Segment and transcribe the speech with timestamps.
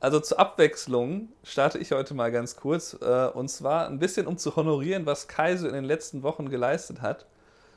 [0.00, 2.96] also zur Abwechslung starte ich heute mal ganz kurz.
[3.00, 6.48] Äh, und zwar ein bisschen, um zu honorieren, was Kai so in den letzten Wochen
[6.48, 7.26] geleistet hat.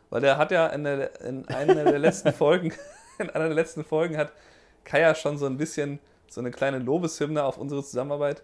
[0.10, 2.74] Weil der hat ja in, der, in einer der letzten Folgen,
[3.18, 4.32] in einer der letzten Folgen hat
[4.84, 6.00] Kai ja schon so ein bisschen
[6.30, 8.44] so eine kleine Lobeshymne auf unsere Zusammenarbeit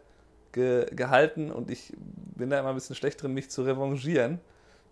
[0.52, 4.40] ge, gehalten und ich bin da immer ein bisschen schlecht drin, mich zu revanchieren.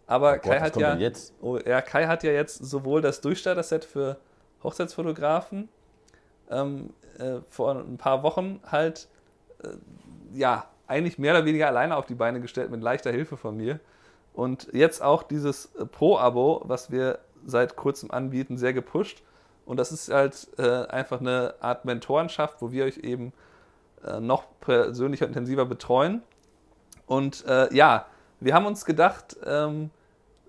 [0.07, 0.97] Aber oh Kai, hat ja,
[1.41, 4.17] oh, ja, Kai hat ja jetzt sowohl das Durchstarter-Set für
[4.63, 5.69] Hochzeitsfotografen
[6.51, 9.07] ähm, äh, vor ein paar Wochen halt,
[9.63, 9.69] äh,
[10.33, 13.79] ja, eigentlich mehr oder weniger alleine auf die Beine gestellt mit leichter Hilfe von mir.
[14.33, 19.23] Und jetzt auch dieses Pro-Abo, was wir seit kurzem anbieten, sehr gepusht.
[19.65, 23.33] Und das ist halt äh, einfach eine Art Mentorenschaft, wo wir euch eben
[24.05, 26.21] äh, noch persönlicher intensiver betreuen.
[27.07, 28.05] Und äh, ja,
[28.39, 29.89] wir haben uns gedacht, ähm,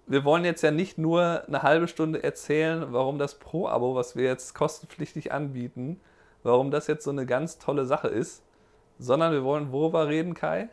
[0.06, 4.24] wir wollen jetzt ja nicht nur eine halbe Stunde erzählen, warum das Pro-Abo, was wir
[4.24, 6.00] jetzt kostenpflichtig anbieten,
[6.46, 8.42] warum das jetzt so eine ganz tolle Sache ist,
[8.98, 10.68] sondern wir wollen worüber reden, Kai?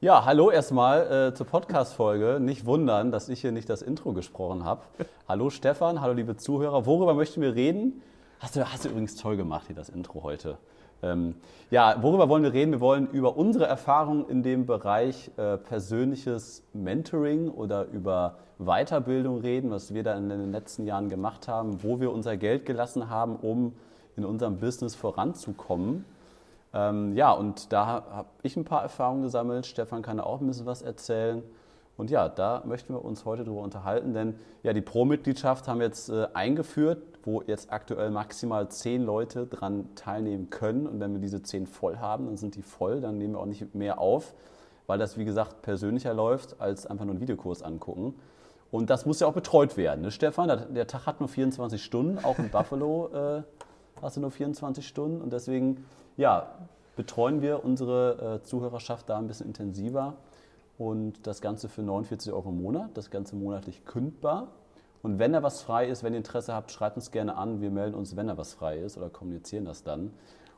[0.00, 2.38] Ja, hallo erstmal äh, zur Podcast-Folge.
[2.40, 4.82] Nicht wundern, dass ich hier nicht das Intro gesprochen habe.
[5.28, 6.86] hallo Stefan, hallo liebe Zuhörer.
[6.86, 8.02] Worüber möchten wir reden?
[8.40, 10.58] Hast du, hast du übrigens toll gemacht hier, das Intro heute.
[11.02, 11.34] Ähm,
[11.70, 12.72] ja, worüber wollen wir reden?
[12.72, 19.70] Wir wollen über unsere Erfahrungen in dem Bereich äh, persönliches Mentoring oder über Weiterbildung reden,
[19.70, 23.36] was wir da in den letzten Jahren gemacht haben, wo wir unser Geld gelassen haben,
[23.36, 23.74] um
[24.16, 26.04] in unserem Business voranzukommen.
[26.74, 29.66] Ähm, ja, und da habe ich ein paar Erfahrungen gesammelt.
[29.66, 31.42] Stefan kann auch ein bisschen was erzählen.
[32.02, 35.86] Und ja, da möchten wir uns heute darüber unterhalten, denn ja, die Pro-Mitgliedschaft haben wir
[35.86, 40.88] jetzt äh, eingeführt, wo jetzt aktuell maximal zehn Leute dran teilnehmen können.
[40.88, 43.46] Und wenn wir diese zehn voll haben, dann sind die voll, dann nehmen wir auch
[43.46, 44.34] nicht mehr auf,
[44.88, 48.16] weil das, wie gesagt, persönlicher läuft, als einfach nur einen Videokurs angucken.
[48.72, 50.48] Und das muss ja auch betreut werden, ne, Stefan?
[50.74, 53.42] Der, Tag hat nur 24 Stunden, auch in Buffalo äh,
[54.02, 55.22] hast du nur 24 Stunden.
[55.22, 55.84] Und deswegen
[56.16, 56.48] ja,
[56.96, 60.16] betreuen wir unsere äh, Zuhörerschaft da ein bisschen intensiver
[60.82, 64.48] und das Ganze für 49 Euro im Monat, das Ganze monatlich kündbar.
[65.00, 67.60] Und wenn da was frei ist, wenn ihr Interesse habt, schreibt uns gerne an.
[67.60, 70.12] Wir melden uns, wenn da was frei ist oder kommunizieren das dann.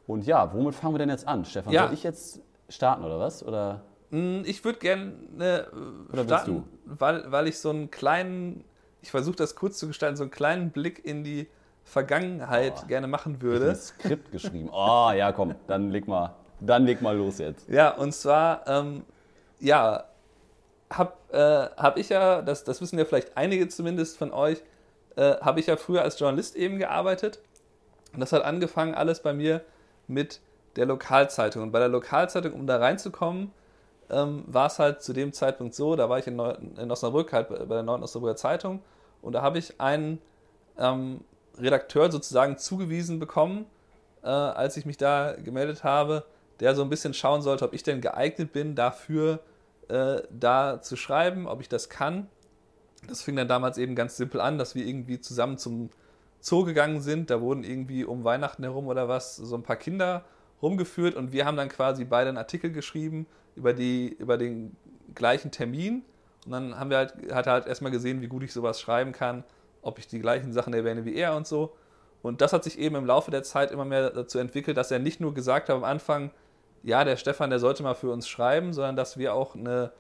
[0.07, 1.45] Und ja, womit fangen wir denn jetzt an?
[1.45, 1.85] Stefan, ja.
[1.85, 2.41] soll ich jetzt
[2.71, 3.45] starten oder was?
[3.45, 3.83] Oder?
[4.11, 8.65] Mm, ich würde gerne äh, starten, weil, weil ich so einen kleinen,
[9.03, 11.49] ich versuche das kurz zu gestalten, so einen kleinen Blick in die
[11.83, 13.71] Vergangenheit oh, gerne machen würde.
[13.71, 14.71] Ein Skript geschrieben.
[14.73, 17.69] Oh, ja, komm, dann leg mal, dann leg mal los jetzt.
[17.69, 19.05] Ja, und zwar, ähm,
[19.61, 20.05] ja,
[20.91, 24.63] habe äh, hab ich ja, das, das wissen ja vielleicht einige zumindest von euch,
[25.17, 27.41] äh, habe ich ja früher als Journalist eben gearbeitet.
[28.13, 29.63] Und das hat angefangen alles bei mir
[30.07, 30.41] mit
[30.77, 31.63] der Lokalzeitung.
[31.63, 33.53] Und bei der Lokalzeitung, um da reinzukommen,
[34.11, 37.33] ähm, war es halt zu dem Zeitpunkt so, da war ich in, Neu in Osnabrück,
[37.33, 38.83] halt bei der Neuen Osnabrücker Zeitung,
[39.23, 40.21] und da habe ich einen
[40.79, 41.21] ähm,
[41.59, 43.67] Redakteur sozusagen zugewiesen bekommen,
[44.23, 46.25] äh, als ich mich da gemeldet habe,
[46.61, 49.41] der so ein bisschen schauen sollte, ob ich denn geeignet bin, dafür
[49.89, 52.29] äh, da zu schreiben, ob ich das kann.
[53.09, 55.91] Das fing dann damals eben ganz simpel an, dass wir irgendwie zusammen zum
[56.41, 57.31] Zoo gegangen sind.
[57.31, 60.25] Da wurden irgendwie um Weihnachten herum oder was so ein paar Kinder
[60.63, 64.77] rumgeführt und wir haben dann quasi beide einen Artikel geschrieben über, die, über den
[65.15, 66.03] gleichen Termin.
[66.47, 69.13] Und dann haben wir halt, hat er halt erstmal gesehen, wie gut ich sowas schreiben
[69.13, 69.45] kann
[69.85, 71.77] ob ich die gleichen Sachen erwähne wie er und so.
[72.23, 74.99] Und das hat sich eben im Laufe der Zeit immer mehr dazu entwickelt, dass er
[74.99, 76.31] nicht nur gesagt hat am Anfang,
[76.85, 79.91] ja, der Stefan, der sollte mal für uns schreiben, sondern dass wir auch eine,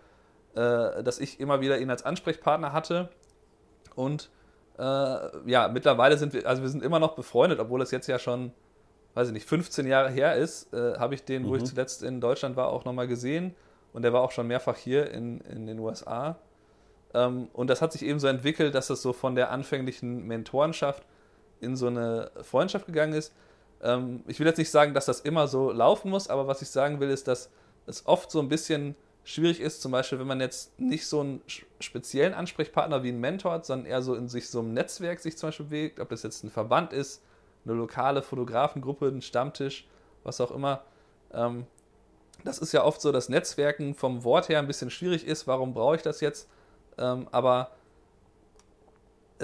[0.54, 3.08] äh, dass ich immer wieder ihn als Ansprechpartner hatte.
[3.94, 4.30] Und
[4.78, 4.82] äh,
[5.50, 8.52] ja, mittlerweile sind wir, also wir sind immer noch befreundet, obwohl es jetzt ja schon,
[9.14, 11.48] weiß ich nicht, 15 Jahre her ist, äh, habe ich den, mhm.
[11.48, 11.66] wo ich mhm.
[11.66, 13.54] zuletzt in Deutschland war, auch nochmal gesehen.
[13.94, 16.36] Und der war auch schon mehrfach hier in, in den USA.
[17.14, 21.04] Ähm, und das hat sich eben so entwickelt, dass es so von der anfänglichen Mentorenschaft
[21.60, 23.32] in so eine Freundschaft gegangen ist.
[23.84, 26.70] Ähm, ich will jetzt nicht sagen, dass das immer so laufen muss, aber was ich
[26.70, 27.50] sagen will, ist, dass
[27.86, 31.42] es oft so ein bisschen schwierig ist, zum Beispiel, wenn man jetzt nicht so einen
[31.80, 35.36] speziellen Ansprechpartner wie einen Mentor hat, sondern eher so in sich so einem Netzwerk sich
[35.36, 37.22] zum Beispiel bewegt, ob das jetzt ein Verband ist,
[37.64, 39.86] eine lokale Fotografengruppe, ein Stammtisch,
[40.24, 40.82] was auch immer.
[41.32, 41.66] Ähm,
[42.42, 45.46] das ist ja oft so, dass Netzwerken vom Wort her ein bisschen schwierig ist.
[45.46, 46.48] Warum brauche ich das jetzt?
[46.98, 47.70] Ähm, aber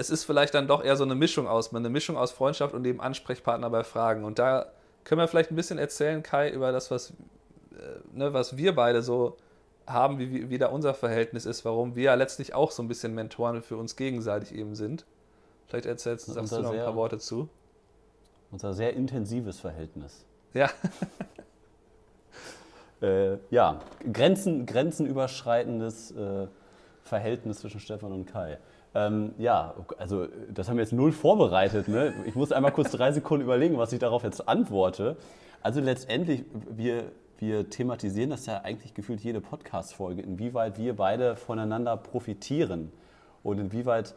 [0.01, 2.83] es ist vielleicht dann doch eher so eine Mischung aus, eine Mischung aus Freundschaft und
[2.85, 4.25] eben Ansprechpartner bei Fragen.
[4.25, 4.65] Und da
[5.03, 9.03] können wir vielleicht ein bisschen erzählen, Kai, über das, was, äh, ne, was wir beide
[9.03, 9.37] so
[9.85, 13.13] haben, wie, wie da unser Verhältnis ist, warum wir ja letztlich auch so ein bisschen
[13.13, 15.05] Mentoren für uns gegenseitig eben sind.
[15.67, 17.47] Vielleicht erzählst sagst du noch ein paar Worte zu.
[18.51, 20.25] Unser sehr intensives Verhältnis.
[20.53, 20.69] Ja.
[23.01, 23.79] äh, ja,
[24.11, 26.47] Grenzen, grenzenüberschreitendes äh,
[27.03, 28.57] Verhältnis zwischen Stefan und Kai.
[28.93, 31.87] Ähm, ja, also das haben wir jetzt null vorbereitet.
[31.87, 32.13] Ne?
[32.25, 35.15] Ich muss einmal kurz drei Sekunden überlegen, was ich darauf jetzt antworte.
[35.61, 41.95] Also letztendlich, wir, wir thematisieren das ja eigentlich gefühlt jede Podcast-Folge, inwieweit wir beide voneinander
[41.95, 42.91] profitieren
[43.43, 44.15] und inwieweit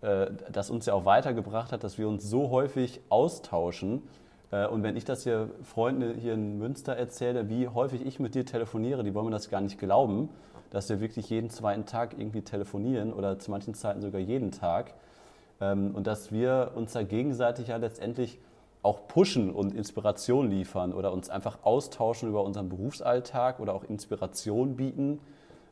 [0.00, 4.02] äh, das uns ja auch weitergebracht hat, dass wir uns so häufig austauschen.
[4.50, 8.34] Äh, und wenn ich das hier Freunden hier in Münster erzähle, wie häufig ich mit
[8.34, 10.30] dir telefoniere, die wollen mir das gar nicht glauben,
[10.70, 14.94] dass wir wirklich jeden zweiten Tag irgendwie telefonieren oder zu manchen Zeiten sogar jeden Tag.
[15.60, 18.38] Ähm, und dass wir uns da gegenseitig ja letztendlich
[18.82, 24.76] auch pushen und Inspiration liefern oder uns einfach austauschen über unseren Berufsalltag oder auch Inspiration
[24.76, 25.20] bieten,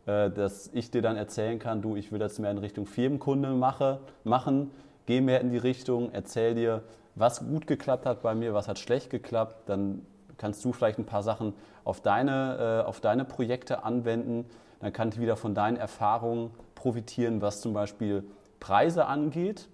[0.07, 3.51] äh, dass ich dir dann erzählen kann, du, ich will das mehr in Richtung Firmenkunde
[3.51, 4.71] mache, machen,
[5.07, 6.83] geh mehr in die Richtung, erzähl dir,
[7.15, 10.07] was gut geklappt hat bei mir, was hat schlecht geklappt, dann
[10.39, 11.53] kannst du vielleicht ein paar Sachen
[11.85, 14.47] auf deine, äh, auf deine Projekte anwenden,
[14.81, 18.25] dann kann ich wieder von deinen Erfahrungen profitieren, was zum Beispiel
[18.61, 19.69] Preise angeht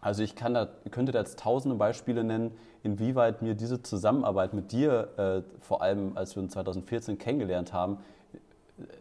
[0.00, 2.52] also ich kann da, könnte da jetzt tausende Beispiele nennen,
[2.82, 7.98] inwieweit mir diese Zusammenarbeit mit dir, äh, vor allem als wir uns 2014 kennengelernt haben,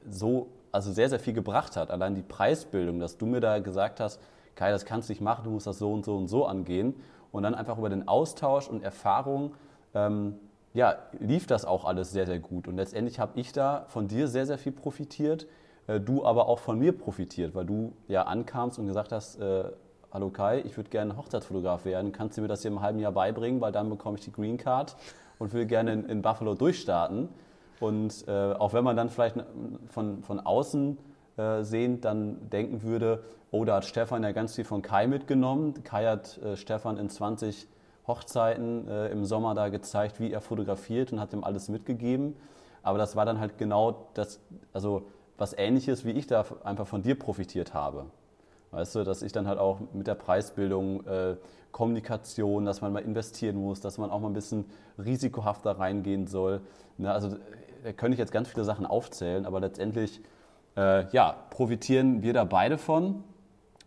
[0.10, 1.92] so also sehr, sehr viel gebracht hat.
[1.92, 4.19] Allein die Preisbildung, dass du mir da gesagt hast,
[4.56, 6.95] Kai, das kannst du nicht machen, du musst das so und so und so angehen.
[7.31, 9.54] Und dann einfach über den Austausch und Erfahrung,
[9.94, 10.36] ähm,
[10.77, 12.68] ja, lief das auch alles sehr, sehr gut.
[12.68, 15.47] Und letztendlich habe ich da von dir sehr, sehr viel profitiert,
[15.88, 19.63] äh, du aber auch von mir profitiert, weil du ja ankamst und gesagt hast, äh,
[20.12, 23.12] hallo Kai, ich würde gerne Hochzeitsfotograf werden, kannst du mir das hier im halben Jahr
[23.12, 24.95] beibringen, weil dann bekomme ich die Green Card
[25.39, 27.29] und will gerne in, in Buffalo durchstarten.
[27.79, 29.35] Und äh, auch wenn man dann vielleicht
[29.89, 31.00] von, von außen
[31.38, 35.83] äh, sehend dann denken würde, oh, da hat Stefan ja ganz viel von Kai mitgenommen.
[35.83, 37.68] Kai hat äh, Stefan in 20
[38.07, 42.36] Hochzeiten äh, im Sommer da gezeigt, wie er fotografiert und hat ihm alles mitgegeben.
[42.81, 44.39] Aber das war dann halt genau das,
[44.74, 45.07] also
[45.38, 48.06] was ähnliches, wie ich da einfach von dir profitiert habe.
[48.71, 51.36] Weißt du, dass ich dann halt auch mit der Preisbildung, äh,
[51.71, 54.65] Kommunikation, dass man mal investieren muss, dass man auch mal ein bisschen
[54.98, 56.62] risikohafter reingehen soll.
[56.98, 57.36] Ne, also
[57.83, 60.21] da könnte ich jetzt ganz viele Sachen aufzählen, aber letztendlich
[60.75, 63.24] äh, ja, profitieren wir da beide von.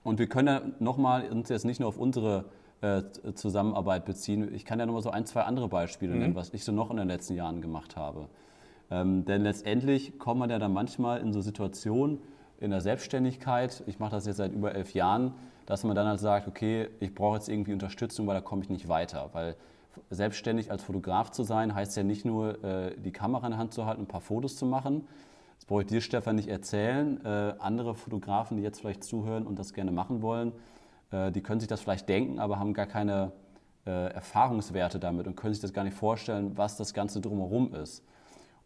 [0.03, 2.45] Und wir können ja nochmal uns jetzt nicht nur auf unsere
[2.81, 3.03] äh,
[3.35, 4.55] Zusammenarbeit beziehen.
[4.55, 6.19] Ich kann ja nochmal so ein, zwei andere Beispiele mhm.
[6.21, 8.29] nennen, was ich so noch in den letzten Jahren gemacht habe.
[8.91, 12.19] Ähm, denn letztendlich kommt man ja dann manchmal in so Situationen,
[12.59, 15.33] in der Selbstständigkeit, ich mache das jetzt seit über elf Jahren,
[15.67, 18.69] dass man dann halt sagt, okay, ich brauche jetzt irgendwie Unterstützung, weil da komme ich
[18.69, 19.31] nicht weiter.
[19.33, 19.57] Weil
[20.11, 23.73] selbstständig als Fotograf zu sein, heißt ja nicht nur, äh, die Kamera in der Hand
[23.73, 25.07] zu halten und ein paar Fotos zu machen.
[25.57, 27.25] Das brauche ich dir, Stefan, nicht erzählen.
[27.25, 30.53] Äh, andere Fotografen, die jetzt vielleicht zuhören und das gerne machen wollen,
[31.11, 33.33] äh, die können sich das vielleicht denken, aber haben gar keine
[33.87, 38.05] Erfahrungswerte damit und können sich das gar nicht vorstellen, was das Ganze drumherum ist.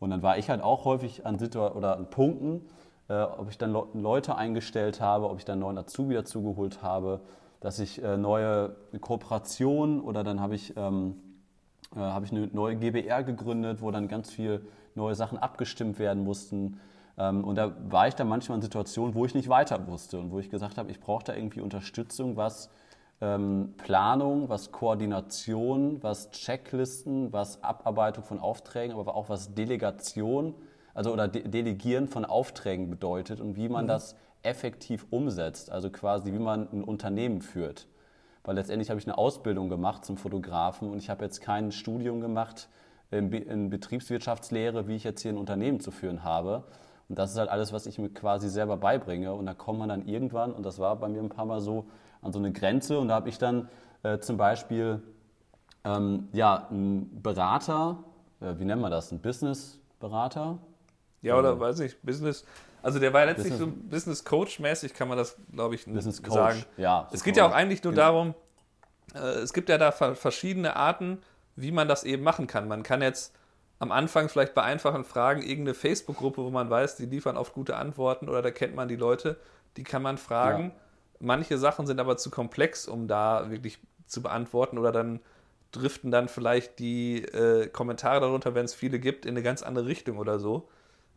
[0.00, 2.62] Und dann war ich halt auch häufig an, Situ oder an Punkten,
[3.08, 7.20] äh, ob ich dann Leute eingestellt habe, ob ich dann neuen Azubi dazugeholt habe,
[7.60, 11.16] dass ich äh, neue Kooperationen oder dann habe ich, ähm,
[11.94, 16.24] äh, habe ich eine neue GBR gegründet, wo dann ganz viel neue Sachen abgestimmt werden
[16.24, 16.80] mussten.
[17.18, 20.30] Ähm, und da war ich dann manchmal in Situationen, wo ich nicht weiter wusste und
[20.30, 22.70] wo ich gesagt habe, ich brauche da irgendwie Unterstützung, was
[23.20, 30.54] ähm, Planung, was Koordination, was Checklisten, was Abarbeitung von Aufträgen, aber auch was Delegation
[30.94, 33.88] also oder De Delegieren von Aufträgen bedeutet und wie man mhm.
[33.88, 37.88] das effektiv umsetzt, also quasi wie man ein Unternehmen führt.
[38.44, 42.20] Weil letztendlich habe ich eine Ausbildung gemacht zum Fotografen und ich habe jetzt kein Studium
[42.20, 42.68] gemacht
[43.10, 46.64] in, Be in Betriebswirtschaftslehre, wie ich jetzt hier ein Unternehmen zu führen habe.
[47.08, 49.32] Und das ist halt alles, was ich mir quasi selber beibringe.
[49.34, 51.86] Und da kommt man dann irgendwann, und das war bei mir ein paar Mal so,
[52.22, 52.98] an so eine Grenze.
[52.98, 53.68] Und da habe ich dann
[54.02, 55.02] äh, zum Beispiel
[55.84, 57.98] ähm, ja, einen Berater,
[58.40, 60.58] äh, wie nennt man das, einen Businessberater,
[61.22, 62.44] ja, oder weiß ich, Business.
[62.82, 66.34] Also der war letztlich Business, so Business Coach-mäßig, kann man das, glaube ich, Business Coach.
[66.34, 66.64] sagen.
[66.76, 68.02] Ja, es geht ja auch eigentlich nur genau.
[68.02, 68.34] darum,
[69.14, 71.18] äh, es gibt ja da verschiedene Arten,
[71.56, 72.68] wie man das eben machen kann.
[72.68, 73.34] Man kann jetzt
[73.84, 77.76] am Anfang vielleicht bei einfachen Fragen irgendeine Facebook-Gruppe, wo man weiß, die liefern oft gute
[77.76, 79.36] Antworten oder da kennt man die Leute,
[79.76, 80.64] die kann man fragen.
[80.64, 80.72] Ja.
[81.20, 85.20] Manche Sachen sind aber zu komplex, um da wirklich zu beantworten oder dann
[85.72, 89.86] driften dann vielleicht die äh, Kommentare darunter, wenn es viele gibt, in eine ganz andere
[89.86, 90.68] Richtung oder so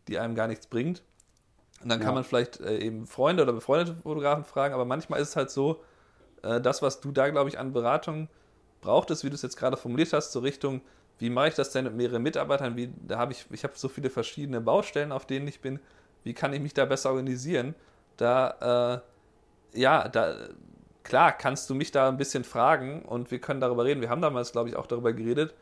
[0.08, 1.02] die einem gar nichts bringt.
[1.82, 5.28] Und dann kann man vielleicht äh, eben Freunde oder befreundete Fotografen fragen, aber manchmal ist
[5.28, 5.84] es halt so,
[6.42, 8.28] äh, das, was du da, glaube ich, an Beratung
[8.80, 10.80] brauchtest, wie du es jetzt gerade formuliert hast, zur Richtung,
[11.18, 12.76] wie mache ich das denn mit mehreren Mitarbeitern?
[12.76, 15.80] Wie, da habe ich, ich habe so viele verschiedene Baustellen, auf denen ich bin.
[16.24, 17.74] Wie kann ich mich da besser organisieren?
[18.16, 19.02] Da,
[19.74, 20.34] äh, ja, da,
[21.02, 24.00] klar, kannst du mich da ein bisschen fragen und wir können darüber reden.
[24.00, 25.54] Wir haben damals, glaube ich, auch darüber geredet,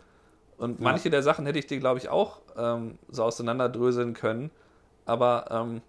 [0.58, 1.10] und manche ja.
[1.10, 4.50] der Sachen hätte ich dir, glaube ich, auch ähm, so auseinanderdröseln können.
[5.04, 5.82] Aber ähm,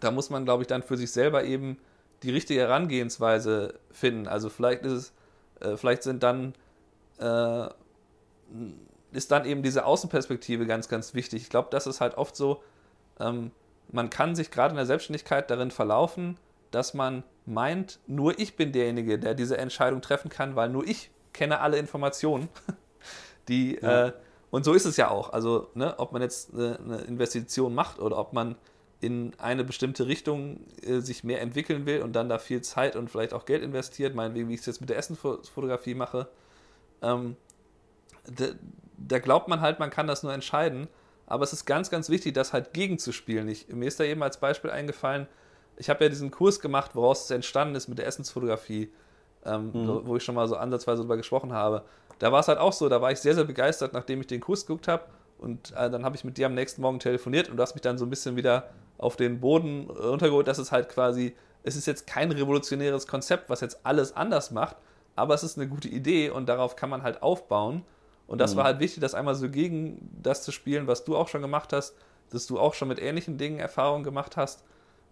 [0.00, 1.78] da muss man, glaube ich, dann für sich selber eben
[2.22, 4.28] die richtige Herangehensweise finden.
[4.28, 5.12] Also vielleicht ist es,
[5.60, 6.54] äh, vielleicht sind dann,
[7.18, 7.68] äh,
[9.14, 11.42] ist dann eben diese Außenperspektive ganz, ganz wichtig.
[11.42, 12.62] Ich glaube, das ist halt oft so,
[13.20, 13.50] ähm,
[13.90, 16.38] man kann sich gerade in der Selbstständigkeit darin verlaufen,
[16.70, 21.10] dass man meint, nur ich bin derjenige, der diese Entscheidung treffen kann, weil nur ich
[21.32, 22.48] kenne alle Informationen,
[23.48, 24.06] die ja.
[24.06, 24.12] äh,
[24.50, 25.32] und so ist es ja auch.
[25.32, 28.54] Also, ne, ob man jetzt eine, eine, Investition macht oder ob man
[29.00, 33.10] in eine bestimmte Richtung äh, sich mehr entwickeln will und dann da viel Zeit und
[33.10, 36.28] vielleicht auch Geld investiert, meinetwegen, wie ich es jetzt mit der Essensfotografie mache,
[37.02, 37.36] ähm,
[39.08, 40.88] da, glaubt man halt, man kann das nur entscheiden.
[41.26, 43.48] Aber es ist ganz, ganz wichtig, das halt gegenzuspielen.
[43.48, 45.26] Ich, mir ist da eben als Beispiel eingefallen,
[45.76, 48.92] ich habe ja diesen Kurs gemacht, woraus es entstanden ist mit der Essensfotografie,
[49.44, 50.00] ähm, mhm.
[50.04, 51.84] wo ich schon mal so ansatzweise darüber gesprochen habe.
[52.18, 54.40] Da war es halt auch so, da war ich sehr, sehr begeistert, nachdem ich den
[54.40, 55.04] Kurs geguckt habe.
[55.38, 57.82] Und äh, dann habe ich mit dir am nächsten Morgen telefoniert und du hast mich
[57.82, 61.34] dann so ein bisschen wieder auf den Boden runtergeholt, dass es halt quasi,
[61.64, 64.76] es ist jetzt kein revolutionäres Konzept, was jetzt alles anders macht,
[65.16, 67.82] aber es ist eine gute Idee und darauf kann man halt aufbauen.
[68.26, 68.58] Und das mhm.
[68.58, 71.72] war halt wichtig, das einmal so gegen das zu spielen, was du auch schon gemacht
[71.72, 71.94] hast,
[72.30, 74.64] dass du auch schon mit ähnlichen Dingen Erfahrungen gemacht hast.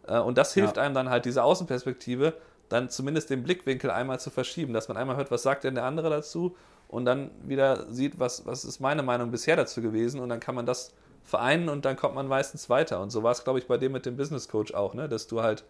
[0.07, 0.83] Äh, und das hilft ja.
[0.83, 2.35] einem dann halt, diese Außenperspektive,
[2.69, 5.85] dann zumindest den Blickwinkel einmal zu verschieben, dass man einmal hört, was sagt denn der
[5.85, 6.57] andere dazu
[6.89, 10.55] und dann wieder sieht, was, was ist meine Meinung bisher dazu gewesen und dann kann
[10.55, 10.93] man das
[11.23, 13.01] vereinen und dann kommt man meistens weiter.
[13.01, 15.09] Und so war es, glaube ich, bei dem mit dem Business Coach auch, ne?
[15.09, 15.65] dass du halt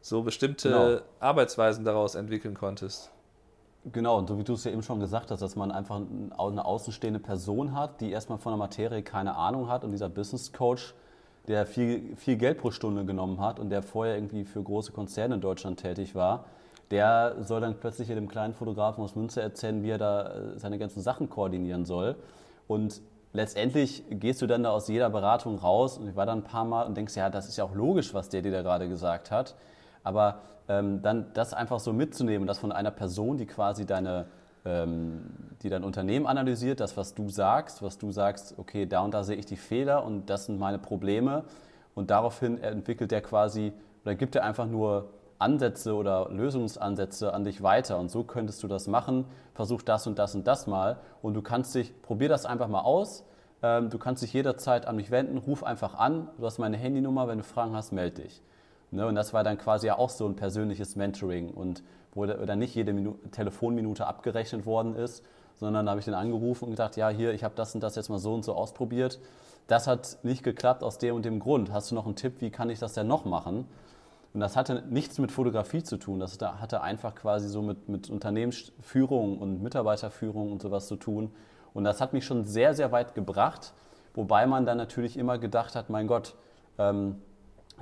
[0.00, 1.00] so bestimmte genau.
[1.20, 3.10] Arbeitsweisen daraus entwickeln konntest.
[3.84, 6.00] Genau, und so wie du es ja eben schon gesagt hast, dass man einfach
[6.38, 10.52] eine außenstehende Person hat, die erstmal von der Materie keine Ahnung hat und dieser Business
[10.52, 10.94] Coach,
[11.46, 15.36] der viel, viel Geld pro Stunde genommen hat und der vorher irgendwie für große Konzerne
[15.36, 16.44] in Deutschland tätig war,
[16.90, 20.58] der soll dann plötzlich hier dem kleinen Fotografen aus Münster erzählen, wie er da äh,
[20.58, 22.16] seine ganzen Sachen koordinieren soll.
[22.66, 23.00] Und
[23.32, 26.64] letztendlich gehst du dann da aus jeder Beratung raus und ich war da ein paar
[26.64, 29.30] Mal und denkst, ja, das ist ja auch logisch, was der dir da gerade gesagt
[29.30, 29.54] hat.
[30.02, 34.26] Aber ähm, dann das einfach so mitzunehmen, das von einer Person, die quasi deine,
[34.64, 35.22] ähm,
[35.62, 39.24] die dein Unternehmen analysiert, das, was du sagst, was du sagst, okay, da und da
[39.24, 41.44] sehe ich die Fehler und das sind meine Probleme.
[41.94, 43.72] Und daraufhin entwickelt er quasi
[44.04, 47.98] oder gibt er einfach nur Ansätze oder Lösungsansätze an dich weiter.
[47.98, 49.24] Und so könntest du das machen.
[49.54, 50.98] Versuch das und das und das mal.
[51.22, 53.24] Und du kannst dich, probier das einfach mal aus.
[53.62, 56.28] Ähm, du kannst dich jederzeit an mich wenden, ruf einfach an.
[56.38, 57.28] Du hast meine Handynummer.
[57.28, 58.42] Wenn du Fragen hast, melde dich.
[58.90, 59.06] Ne?
[59.06, 61.82] Und das war dann quasi ja auch so ein persönliches Mentoring und
[62.14, 65.24] wo dann nicht jede Minute, Telefonminute abgerechnet worden ist,
[65.56, 67.96] sondern da habe ich den angerufen und gedacht, ja, hier, ich habe das und das
[67.96, 69.20] jetzt mal so und so ausprobiert.
[69.66, 71.72] Das hat nicht geklappt aus dem und dem Grund.
[71.72, 73.66] Hast du noch einen Tipp, wie kann ich das denn noch machen?
[74.34, 76.20] Und das hatte nichts mit Fotografie zu tun.
[76.20, 81.32] Das hatte einfach quasi so mit, mit Unternehmensführung und Mitarbeiterführung und sowas zu tun.
[81.74, 83.72] Und das hat mich schon sehr, sehr weit gebracht.
[84.14, 86.34] Wobei man dann natürlich immer gedacht hat, mein Gott,
[86.78, 87.20] ähm,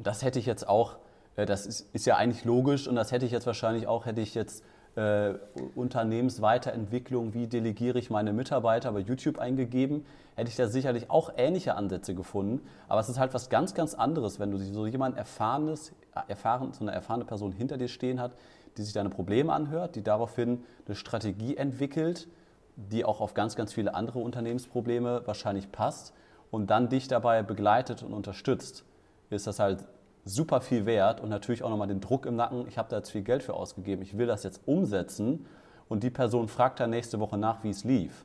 [0.02, 0.96] das hätte ich jetzt auch,
[1.36, 4.20] äh, das ist, ist, ja eigentlich logisch und das hätte ich jetzt wahrscheinlich auch, hätte
[4.20, 4.62] ich jetzt
[4.96, 5.34] äh,
[5.74, 11.74] Unternehmensweiterentwicklung, wie delegiere ich meine Mitarbeiter bei YouTube eingegeben, hätte ich da sicherlich auch ähnliche
[11.74, 12.66] Ansätze gefunden.
[12.88, 15.92] Aber es ist halt was ganz, ganz anderes, wenn du so jemand erfahrenes,
[16.28, 18.32] erfahren, so eine erfahrene Person hinter dir stehen hat,
[18.76, 22.28] die sich deine Probleme anhört, die daraufhin eine Strategie entwickelt,
[22.76, 26.14] die auch auf ganz, ganz viele andere Unternehmensprobleme wahrscheinlich passt
[26.50, 28.85] und dann dich dabei begleitet und unterstützt,
[29.30, 29.84] ist das halt
[30.24, 33.10] super viel wert und natürlich auch nochmal den Druck im Nacken, ich habe da jetzt
[33.10, 35.46] viel Geld für ausgegeben, ich will das jetzt umsetzen
[35.88, 38.24] und die Person fragt dann nächste Woche nach, wie es lief.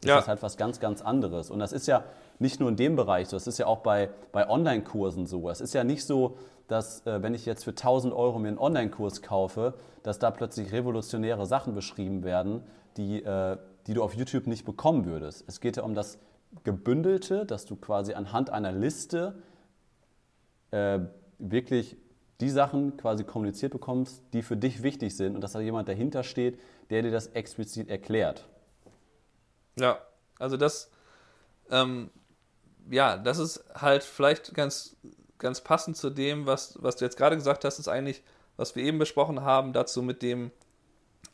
[0.00, 0.18] Das ja.
[0.20, 1.50] ist halt was ganz, ganz anderes.
[1.50, 2.04] Und das ist ja
[2.38, 5.50] nicht nur in dem Bereich so, das ist ja auch bei, bei Online-Kursen so.
[5.50, 6.38] Es ist ja nicht so,
[6.68, 10.72] dass äh, wenn ich jetzt für 1000 Euro mir einen Online-Kurs kaufe, dass da plötzlich
[10.72, 12.62] revolutionäre Sachen beschrieben werden,
[12.96, 15.44] die, äh, die du auf YouTube nicht bekommen würdest.
[15.48, 16.18] Es geht ja um das
[16.64, 19.34] Gebündelte, dass du quasi anhand einer Liste
[20.70, 21.00] äh,
[21.38, 21.96] wirklich
[22.40, 26.22] die Sachen quasi kommuniziert bekommst, die für dich wichtig sind und dass da jemand dahinter
[26.22, 26.58] steht,
[26.88, 28.48] der dir das explizit erklärt.
[29.76, 29.98] Ja,
[30.38, 30.90] also das,
[31.70, 32.10] ähm,
[32.90, 34.96] ja, das ist halt vielleicht ganz,
[35.38, 38.22] ganz passend zu dem, was, was du jetzt gerade gesagt hast, ist eigentlich,
[38.56, 40.50] was wir eben besprochen haben, dazu mit dem,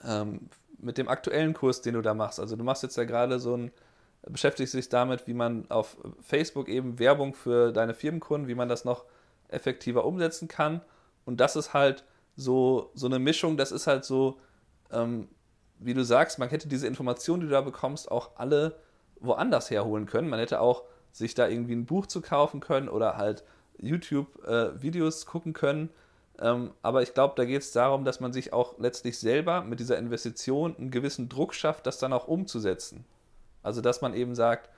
[0.04, 2.40] ähm, mit dem aktuellen Kurs, den du da machst.
[2.40, 3.70] Also du machst jetzt ja gerade so ein,
[4.22, 8.84] beschäftigst dich damit, wie man auf Facebook eben Werbung für deine Firmenkunden, wie man das
[8.84, 9.04] noch
[9.48, 10.80] effektiver umsetzen kann.
[11.24, 12.04] Und das ist halt
[12.36, 14.38] so, so eine Mischung, das ist halt so,
[14.92, 15.28] ähm,
[15.78, 18.76] wie du sagst, man hätte diese Informationen, die du da bekommst, auch alle
[19.20, 20.28] woanders herholen können.
[20.28, 23.44] Man hätte auch sich da irgendwie ein Buch zu kaufen können oder halt
[23.78, 25.90] YouTube-Videos äh, gucken können.
[26.38, 29.80] Ähm, aber ich glaube, da geht es darum, dass man sich auch letztlich selber mit
[29.80, 33.06] dieser Investition einen gewissen Druck schafft, das dann auch umzusetzen.
[33.62, 34.68] Also, dass man eben sagt,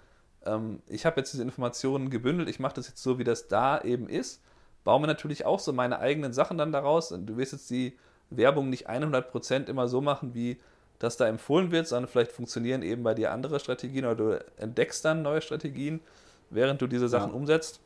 [0.47, 3.81] ähm, ich habe jetzt diese Informationen gebündelt, ich mache das jetzt so, wie das da
[3.81, 4.41] eben ist
[4.89, 7.13] baue mir natürlich auch so meine eigenen Sachen dann daraus.
[7.13, 7.99] Und du wirst jetzt die
[8.31, 10.59] Werbung nicht 100% immer so machen, wie
[10.99, 15.05] das da empfohlen wird, sondern vielleicht funktionieren eben bei dir andere Strategien oder du entdeckst
[15.05, 16.01] dann neue Strategien,
[16.49, 17.37] während du diese Sachen ja.
[17.37, 17.81] umsetzt.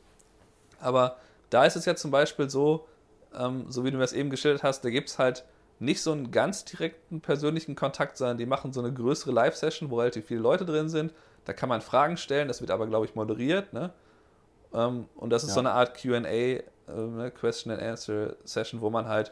[0.79, 1.17] Aber
[1.49, 2.87] da ist es ja zum Beispiel so,
[3.37, 5.43] ähm, so wie du mir das eben geschildert hast, da gibt es halt
[5.79, 9.99] nicht so einen ganz direkten persönlichen Kontakt, sondern die machen so eine größere Live-Session, wo
[9.99, 11.13] relativ viele Leute drin sind.
[11.43, 13.73] Da kann man Fragen stellen, das wird aber, glaube ich, moderiert.
[13.73, 13.91] Ne?
[14.73, 15.55] Ähm, und das ist ja.
[15.55, 19.31] so eine Art QA, äh, ne, Question and Answer Session, wo man halt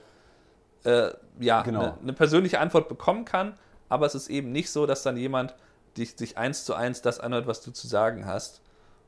[0.84, 1.80] äh, ja, genau.
[1.82, 3.58] eine, eine persönliche Antwort bekommen kann,
[3.90, 5.56] aber es ist eben nicht so, dass dann jemand
[5.98, 8.62] dich, sich eins zu eins das anhört, was du zu sagen hast.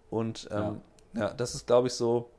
[0.10, 0.82] Und ähm,
[1.14, 1.22] ja.
[1.22, 1.34] ja.
[1.34, 2.30] das ist, glaube ich, so,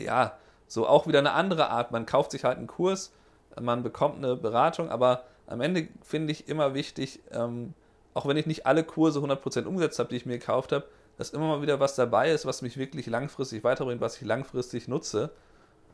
[0.00, 1.92] ja, so auch wieder eine andere Art.
[1.92, 3.12] Man kauft sich halt einen Kurs,
[3.60, 7.74] man bekommt eine Beratung, aber am Ende finde ich immer wichtig, ähm,
[8.14, 10.86] auch wenn ich nicht alle Kurse 100% umgesetzt habe, die ich mir gekauft habe,
[11.22, 14.88] dass immer mal wieder was dabei ist, was mich wirklich langfristig weiterbringt, was ich langfristig
[14.88, 15.30] nutze.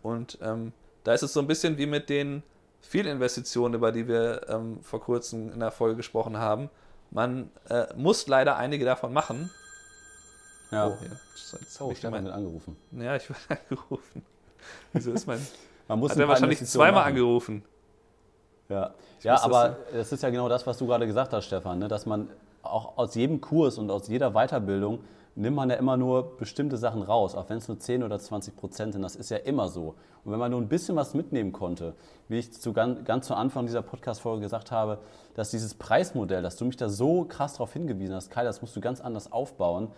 [0.03, 0.73] Und ähm,
[1.05, 2.43] da ist es so ein bisschen wie mit den
[2.81, 6.71] Fehlinvestitionen, über die wir ähm, vor kurzem in der Folge gesprochen haben.
[7.11, 9.51] Man äh, muss leider einige davon machen.
[10.71, 10.87] Ja.
[10.87, 11.11] Oh, ja.
[11.35, 12.77] Jetzt oh, ich Stefan wird angerufen.
[12.93, 14.25] Ja, ich wurde angerufen.
[14.95, 15.47] Wieso ist mein.
[15.89, 17.09] Man muss Hat er wahrscheinlich zweimal machen.
[17.09, 17.65] angerufen.
[18.69, 21.79] Ja, ja aber das, das ist ja genau das, was du gerade gesagt hast, Stefan,
[21.79, 21.89] ne?
[21.89, 22.29] dass man
[22.63, 25.01] auch aus jedem Kurs und aus jeder Weiterbildung
[25.39, 28.57] nimmt man ja immer nur bestimmte Sachen raus, auch wenn es nur 10 oder 20
[28.57, 29.03] Prozent sind.
[29.03, 29.95] Das ist ja immer so.
[30.25, 31.95] Und wenn man nur ein bisschen was mitnehmen konnte,
[32.29, 34.99] wie ich zu ganz, ganz zu Anfang dieser Podcast-Folge gesagt habe,
[35.35, 38.75] dass dieses Preismodell, dass du mich da so krass darauf hingewiesen hast, Kai, das musst
[38.75, 39.93] du ganz anders aufbauen.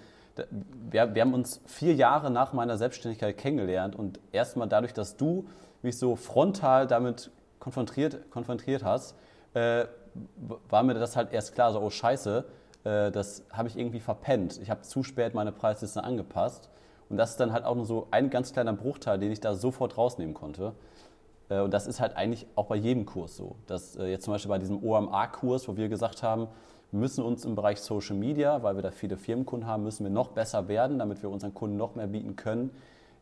[0.90, 5.46] Wir, wir haben uns vier Jahre nach meiner Selbstständigkeit kennengelernt und erstmal dadurch, dass du
[5.80, 9.16] mich so frontal damit konfrontiert, konfrontiert hast,
[9.54, 9.86] äh,
[10.68, 12.44] war mir das halt erst klar, so, oh Scheiße,
[12.84, 14.60] äh, das habe ich irgendwie verpennt.
[14.62, 16.68] Ich habe zu spät meine Preisliste angepasst.
[17.08, 19.54] Und das ist dann halt auch nur so ein ganz kleiner Bruchteil, den ich da
[19.54, 20.74] sofort rausnehmen konnte.
[21.48, 23.56] Äh, und das ist halt eigentlich auch bei jedem Kurs so.
[23.66, 26.48] Dass äh, jetzt zum Beispiel bei diesem OMA-Kurs, wo wir gesagt haben,
[26.92, 30.10] wir müssen uns im Bereich Social Media, weil wir da viele Firmenkunden haben, müssen wir
[30.10, 32.70] noch besser werden, damit wir unseren Kunden noch mehr bieten können.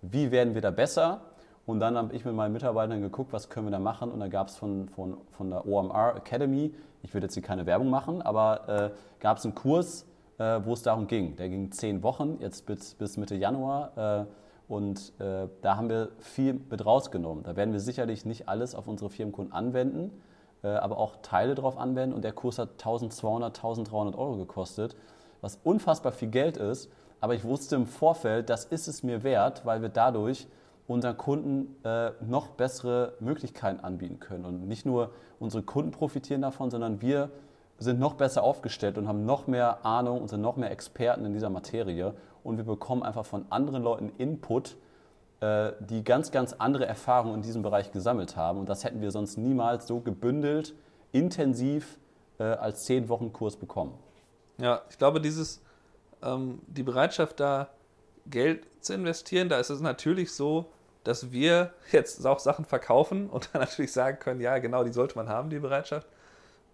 [0.00, 1.20] Wie werden wir da besser?
[1.68, 4.10] Und dann habe ich mit meinen Mitarbeitern geguckt, was können wir da machen.
[4.10, 7.66] Und da gab es von, von, von der OMR Academy, ich würde jetzt hier keine
[7.66, 10.06] Werbung machen, aber äh, gab es einen Kurs,
[10.38, 11.36] äh, wo es darum ging.
[11.36, 13.92] Der ging zehn Wochen, jetzt bis, bis Mitte Januar.
[13.98, 17.44] Äh, und äh, da haben wir viel mit rausgenommen.
[17.44, 20.22] Da werden wir sicherlich nicht alles auf unsere Firmenkunden anwenden,
[20.62, 22.14] äh, aber auch Teile darauf anwenden.
[22.14, 24.96] Und der Kurs hat 1200, 1300 Euro gekostet,
[25.42, 26.90] was unfassbar viel Geld ist.
[27.20, 30.46] Aber ich wusste im Vorfeld, das ist es mir wert, weil wir dadurch
[30.88, 34.44] unseren Kunden äh, noch bessere Möglichkeiten anbieten können.
[34.46, 37.30] Und nicht nur unsere Kunden profitieren davon, sondern wir
[37.78, 41.34] sind noch besser aufgestellt und haben noch mehr Ahnung und sind noch mehr Experten in
[41.34, 42.14] dieser Materie.
[42.42, 44.76] Und wir bekommen einfach von anderen Leuten Input,
[45.40, 48.58] äh, die ganz, ganz andere Erfahrungen in diesem Bereich gesammelt haben.
[48.58, 50.74] Und das hätten wir sonst niemals so gebündelt,
[51.12, 51.98] intensiv
[52.38, 53.92] äh, als zehn Wochen Kurs bekommen.
[54.58, 55.62] Ja, ich glaube, dieses,
[56.22, 57.68] ähm, die Bereitschaft da
[58.26, 60.66] Geld zu investieren, da ist es natürlich so,
[61.08, 65.16] dass wir jetzt auch Sachen verkaufen und dann natürlich sagen können, ja, genau, die sollte
[65.16, 66.06] man haben, die Bereitschaft.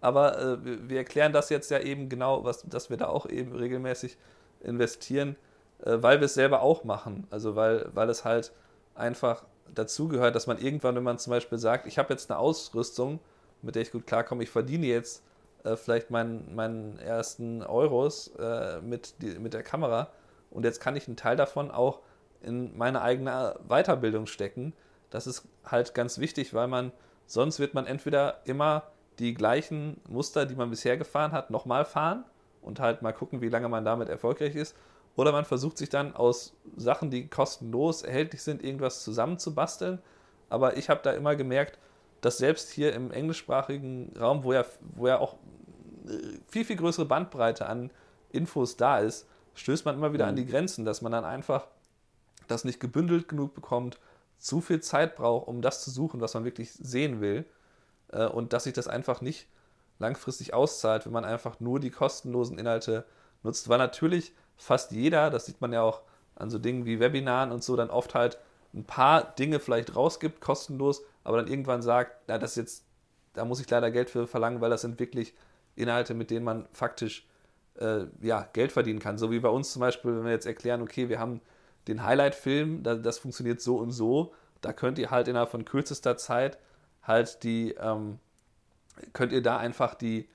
[0.01, 0.57] Aber äh,
[0.89, 4.17] wir erklären das jetzt ja eben genau, was, dass wir da auch eben regelmäßig
[4.61, 5.35] investieren,
[5.83, 7.25] äh, weil wir es selber auch machen.
[7.31, 8.51] Also weil, weil es halt
[8.93, 13.19] einfach dazugehört, dass man irgendwann, wenn man zum Beispiel sagt, ich habe jetzt eine Ausrüstung,
[13.61, 15.23] mit der ich gut klarkomme, ich verdiene jetzt
[15.63, 20.09] äh, vielleicht meinen, meinen ersten Euros äh, mit, die, mit der Kamera
[20.51, 21.99] und jetzt kann ich einen Teil davon auch
[22.45, 24.73] in meine eigene Weiterbildung stecken.
[25.09, 26.91] Das ist halt ganz wichtig, weil man
[27.25, 28.83] sonst wird man entweder immer
[29.19, 32.25] die gleichen Muster, die man bisher gefahren hat, nochmal fahren
[32.61, 34.75] und halt mal gucken, wie lange man damit erfolgreich ist.
[35.15, 39.99] Oder man versucht sich dann aus Sachen, die kostenlos erhältlich sind, irgendwas zusammenzubasteln.
[40.49, 41.79] Aber ich habe da immer gemerkt,
[42.19, 45.35] dass selbst hier im englischsprachigen Raum, wo ja, wo ja auch
[46.07, 47.91] äh, viel, viel größere Bandbreite an
[48.31, 50.29] Infos da ist, stößt man immer wieder mhm.
[50.29, 51.67] an die Grenzen, dass man dann einfach
[52.47, 53.99] das nicht gebündelt genug bekommt,
[54.37, 57.45] zu viel Zeit braucht, um das zu suchen, was man wirklich sehen will.
[58.11, 59.47] Äh, und dass sich das einfach nicht
[59.99, 63.05] langfristig auszahlt, wenn man einfach nur die kostenlosen Inhalte
[63.43, 63.69] nutzt.
[63.69, 66.01] Weil natürlich fast jeder, das sieht man ja auch
[66.35, 68.37] an so Dingen wie Webinaren und so, dann oft halt
[68.73, 72.85] ein paar Dinge vielleicht rausgibt, kostenlos, aber dann irgendwann sagt, na, das jetzt,
[73.33, 75.33] da muss ich leider Geld für verlangen, weil das sind wirklich
[75.75, 77.25] Inhalte, mit denen man faktisch
[77.79, 79.17] äh, ja, Geld verdienen kann.
[79.17, 81.41] So wie bei uns zum Beispiel, wenn wir jetzt erklären, okay, wir haben
[81.87, 84.33] den Highlight-Film, das funktioniert so und so.
[84.61, 86.57] Da könnt ihr halt innerhalb von kürzester Zeit
[87.03, 88.19] halt die, ähm,
[89.13, 90.27] könnt ihr da einfach die,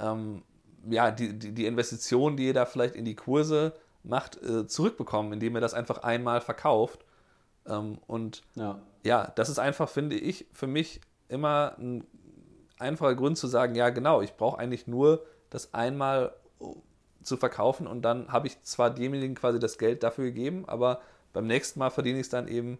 [0.00, 0.42] ähm,
[0.88, 5.32] ja, die, die, die Investition, die ihr da vielleicht in die Kurse macht, äh, zurückbekommen,
[5.32, 7.04] indem ihr das einfach einmal verkauft.
[7.66, 8.80] Ähm, und ja.
[9.04, 12.04] ja, das ist einfach, finde ich, für mich immer ein,
[12.78, 16.34] einfacher Grund zu sagen, ja genau, ich brauche eigentlich nur das einmal
[17.22, 21.00] zu verkaufen und dann habe ich zwar demjenigen quasi das Geld dafür gegeben, aber
[21.32, 22.78] beim nächsten Mal verdiene ich es dann eben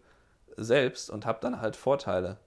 [0.57, 2.39] selbst und habe dann halt Vorteile.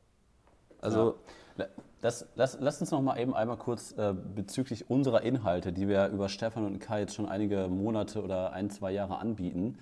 [0.82, 1.16] Also
[1.58, 1.66] ja.
[2.02, 6.08] das, lass, lass uns noch mal eben einmal kurz äh, bezüglich unserer Inhalte, die wir
[6.10, 9.80] über Stefan und Kai jetzt schon einige Monate oder ein, zwei Jahre anbieten.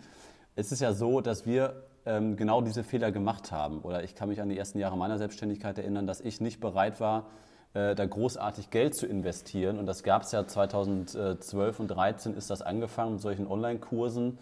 [0.56, 3.82] Es ist ja so, dass wir ähm, genau diese Fehler gemacht haben.
[3.82, 7.00] Oder ich kann mich an die ersten Jahre meiner Selbstständigkeit erinnern, dass ich nicht bereit
[7.00, 7.26] war,
[7.74, 9.80] äh, da großartig Geld zu investieren.
[9.80, 14.38] Und das gab es ja 2012 und 2013 ist das angefangen mit solchen Online-Kursen,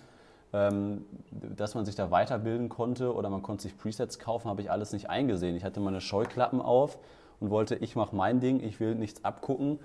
[0.53, 4.69] ähm, dass man sich da weiterbilden konnte oder man konnte sich Presets kaufen, habe ich
[4.69, 5.55] alles nicht eingesehen.
[5.55, 6.97] Ich hatte meine Scheuklappen auf
[7.39, 9.79] und wollte, ich mache mein Ding, ich will nichts abgucken,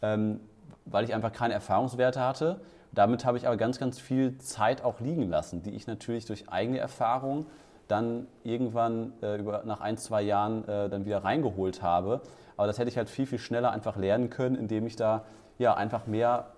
[0.00, 0.40] ähm,
[0.84, 2.60] weil ich einfach keine Erfahrungswerte hatte.
[2.92, 6.48] Damit habe ich aber ganz, ganz viel Zeit auch liegen lassen, die ich natürlich durch
[6.50, 7.46] eigene Erfahrung
[7.88, 12.22] dann irgendwann äh, über, nach ein, zwei Jahren äh, dann wieder reingeholt habe.
[12.62, 15.24] Aber das hätte ich halt viel, viel schneller einfach lernen können, indem ich da
[15.58, 16.52] ja einfach mehr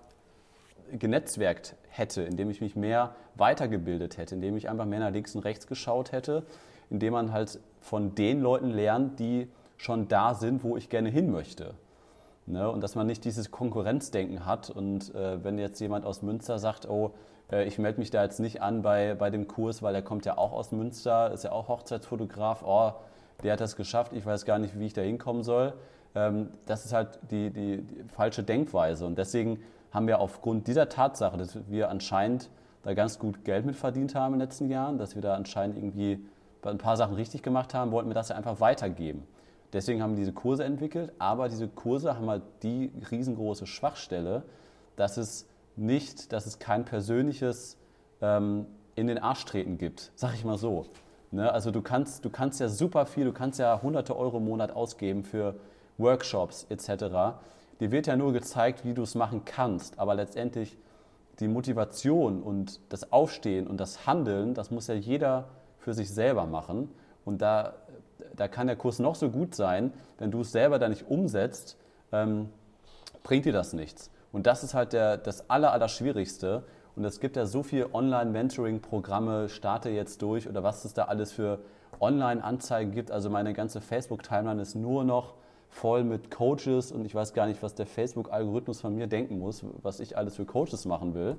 [0.91, 5.43] genetzwerkt hätte, indem ich mich mehr weitergebildet hätte, indem ich einfach mehr nach links und
[5.43, 6.43] rechts geschaut hätte,
[6.91, 11.31] indem man halt von den Leuten lernt, die schon da sind, wo ich gerne hin
[11.31, 11.73] möchte.
[12.45, 12.69] Ne?
[12.69, 14.69] Und dass man nicht dieses Konkurrenzdenken hat.
[14.69, 17.15] Und äh, wenn jetzt jemand aus Münster sagt, oh,
[17.51, 20.27] äh, ich melde mich da jetzt nicht an bei, bei dem Kurs, weil der kommt
[20.27, 22.93] ja auch aus Münster, ist ja auch Hochzeitsfotograf, oh,
[23.43, 25.73] der hat das geschafft, ich weiß gar nicht, wie ich da hinkommen soll.
[26.15, 29.05] Ähm, das ist halt die, die, die falsche Denkweise.
[29.05, 29.59] Und deswegen
[29.91, 32.49] haben wir aufgrund dieser Tatsache, dass wir anscheinend
[32.83, 35.77] da ganz gut Geld mit verdient haben in den letzten Jahren, dass wir da anscheinend
[35.77, 36.25] irgendwie
[36.63, 39.23] ein paar Sachen richtig gemacht haben, wollten wir das ja einfach weitergeben.
[39.73, 44.43] Deswegen haben wir diese Kurse entwickelt, aber diese Kurse haben halt die riesengroße Schwachstelle,
[44.95, 47.77] dass es nicht, dass es kein persönliches
[48.21, 50.85] ähm, in den Arsch treten gibt, sag ich mal so.
[51.31, 51.51] Ne?
[51.51, 54.71] Also du kannst, du kannst ja super viel, du kannst ja hunderte Euro im Monat
[54.71, 55.55] ausgeben für
[55.97, 57.37] Workshops etc.
[57.79, 60.77] Dir wird ja nur gezeigt, wie du es machen kannst, aber letztendlich
[61.39, 66.45] die Motivation und das Aufstehen und das Handeln, das muss ja jeder für sich selber
[66.45, 66.89] machen.
[67.25, 67.73] Und da
[68.35, 71.77] da kann der Kurs noch so gut sein, wenn du es selber da nicht umsetzt,
[72.11, 72.49] ähm,
[73.23, 74.11] bringt dir das nichts.
[74.31, 76.63] Und das ist halt der, das Aller, Allerschwierigste.
[76.95, 81.31] Und es gibt ja so viele Online-Mentoring-Programme, starte jetzt durch oder was es da alles
[81.31, 81.59] für
[81.99, 83.11] Online-Anzeigen gibt.
[83.11, 85.33] Also meine ganze Facebook-Timeline ist nur noch
[85.75, 89.63] voll mit Coaches und ich weiß gar nicht, was der Facebook-Algorithmus von mir denken muss,
[89.81, 91.37] was ich alles für Coaches machen will.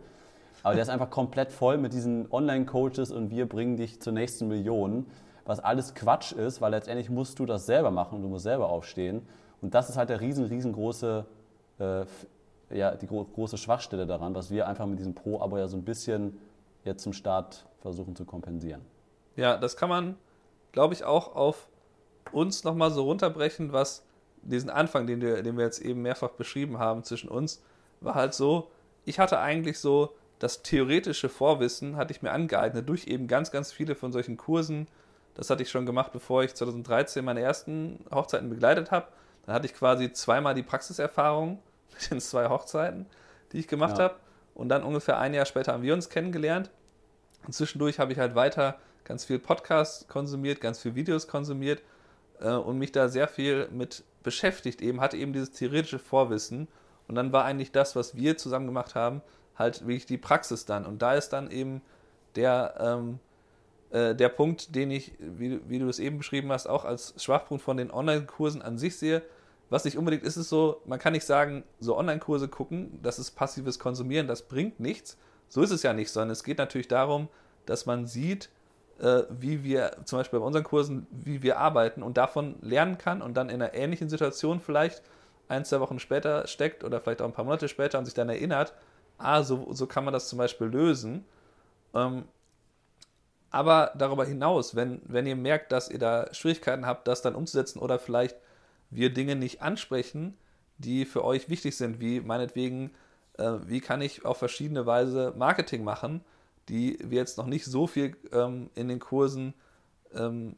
[0.63, 4.49] Aber der ist einfach komplett voll mit diesen Online-Coaches und wir bringen dich zur nächsten
[4.49, 5.07] Million
[5.47, 8.69] was alles Quatsch ist, weil letztendlich musst du das selber machen und du musst selber
[8.69, 9.27] aufstehen.
[9.63, 11.25] Und das ist halt der riesen, riesengroße,
[11.79, 12.05] äh,
[12.71, 15.85] ja, die gro große Schwachstelle daran, was wir einfach mit diesem Pro-Abo ja so ein
[15.85, 16.39] bisschen
[16.85, 18.83] jetzt zum Start versuchen zu kompensieren.
[19.37, 20.17] Ja, das kann man,
[20.73, 21.69] glaube ich, auch auf
[22.33, 24.05] uns nochmal so runterbrechen, was
[24.51, 27.63] diesen Anfang, den wir, den wir jetzt eben mehrfach beschrieben haben zwischen uns,
[28.01, 28.71] war halt so,
[29.05, 33.73] ich hatte eigentlich so das theoretische Vorwissen, hatte ich mir angeeignet durch eben ganz, ganz
[33.73, 34.87] viele von solchen Kursen,
[35.37, 39.09] das hatte ich schon gemacht, bevor ich 2013 meine ersten Hochzeiten begleitet habe.
[39.45, 41.59] Dann hatte ich quasi zweimal die Praxiserfahrung
[41.93, 43.07] mit den zwei Hochzeiten,
[43.53, 44.05] die ich gemacht ja.
[44.05, 44.17] habe.
[44.55, 46.71] Und dann ungefähr ein Jahr später haben wir uns kennengelernt.
[47.47, 51.83] Und zwischendurch habe ich halt weiter ganz viel Podcasts konsumiert, ganz viel Videos konsumiert
[52.41, 54.83] äh, und mich da sehr viel mit beschäftigt.
[54.83, 56.69] Eben hatte eben dieses theoretische Vorwissen.
[57.09, 59.23] Und dann war eigentlich das, was wir zusammen gemacht haben,
[59.57, 60.85] halt wirklich die Praxis dann.
[60.85, 61.81] Und da ist dann eben
[62.35, 63.19] der, ähm,
[63.91, 67.63] äh, der Punkt, den ich, wie, wie du es eben beschrieben hast, auch als Schwachpunkt
[67.63, 69.23] von den Online-Kursen an sich sehe.
[69.71, 73.33] Was nicht unbedingt ist, ist so, man kann nicht sagen, so Online-Kurse gucken, das ist
[73.33, 75.17] passives Konsumieren, das bringt nichts.
[75.49, 77.29] So ist es ja nicht, sondern es geht natürlich darum,
[77.65, 78.51] dass man sieht,
[78.99, 83.37] wie wir zum Beispiel bei unseren Kursen, wie wir arbeiten und davon lernen kann und
[83.37, 85.03] dann in einer ähnlichen Situation vielleicht
[85.49, 88.29] ein, zwei Wochen später steckt oder vielleicht auch ein paar Monate später und sich dann
[88.29, 88.73] erinnert,
[89.19, 91.25] ah, so, so kann man das zum Beispiel lösen.
[91.95, 92.25] Ähm,
[93.51, 97.79] aber darüber hinaus, wenn, wenn ihr merkt, dass ihr da Schwierigkeiten habt, das dann umzusetzen
[97.79, 98.37] oder vielleicht
[98.91, 100.37] wir Dinge nicht ansprechen,
[100.79, 102.93] die für euch wichtig sind, wie meinetwegen,
[103.39, 106.23] äh, wie kann ich auf verschiedene Weise Marketing machen,
[106.69, 109.55] die wir jetzt noch nicht so viel ähm, in den Kursen
[110.15, 110.57] ähm,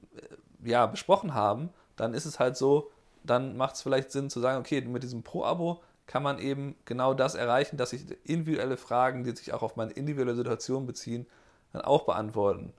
[0.62, 2.90] ja, besprochen haben, dann ist es halt so,
[3.24, 7.12] dann macht es vielleicht Sinn zu sagen, okay, mit diesem Pro-Abo kann man eben genau
[7.12, 11.26] das erreichen, dass ich individuelle Fragen, die sich auch auf meine individuelle Situation beziehen,
[11.72, 12.72] dann auch beantworten,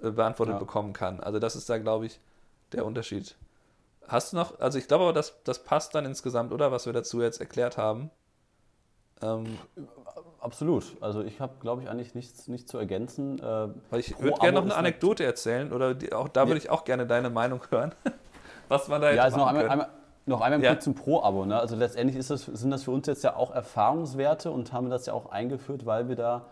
[0.00, 0.58] äh, beantwortet ja.
[0.58, 1.20] bekommen kann.
[1.20, 2.20] Also das ist da, glaube ich,
[2.72, 3.36] der Unterschied.
[4.06, 6.92] Hast du noch, also ich glaube aber, das, das passt dann insgesamt, oder, was wir
[6.92, 8.10] dazu jetzt erklärt haben.
[9.22, 9.58] Ähm,
[10.40, 10.96] Absolut.
[11.00, 13.40] Also ich habe, glaube ich, eigentlich nichts, nichts zu ergänzen.
[13.40, 16.64] Äh, ich würde gerne noch eine Anekdote erzählen, oder die, auch da würde ja.
[16.64, 17.94] ich auch gerne deine Meinung hören.
[18.68, 19.88] was man da jetzt ja, also noch einmal, einmal,
[20.26, 20.72] Noch einmal ja.
[20.72, 21.44] kurz zum Pro-Abo.
[21.44, 21.58] Ne?
[21.58, 25.06] Also letztendlich ist das, sind das für uns jetzt ja auch Erfahrungswerte und haben das
[25.06, 26.46] ja auch eingeführt, weil wir da,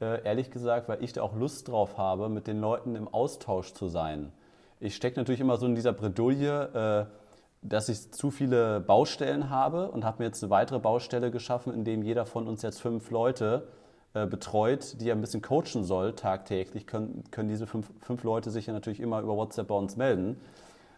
[0.00, 3.72] äh, ehrlich gesagt, weil ich da auch Lust drauf habe, mit den Leuten im Austausch
[3.72, 4.32] zu sein.
[4.80, 7.19] Ich stecke natürlich immer so in dieser Bredouille, äh,
[7.62, 11.84] dass ich zu viele Baustellen habe und habe mir jetzt eine weitere Baustelle geschaffen, in
[11.84, 13.68] dem jeder von uns jetzt fünf Leute
[14.14, 18.50] äh, betreut, die er ein bisschen coachen soll tagtäglich, können, können diese fünf, fünf Leute
[18.50, 20.40] sich ja natürlich immer über WhatsApp bei uns melden.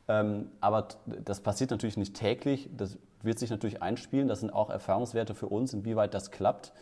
[0.09, 4.71] Ähm, aber das passiert natürlich nicht täglich, das wird sich natürlich einspielen, das sind auch
[4.71, 6.73] Erfahrungswerte für uns, inwieweit das klappt.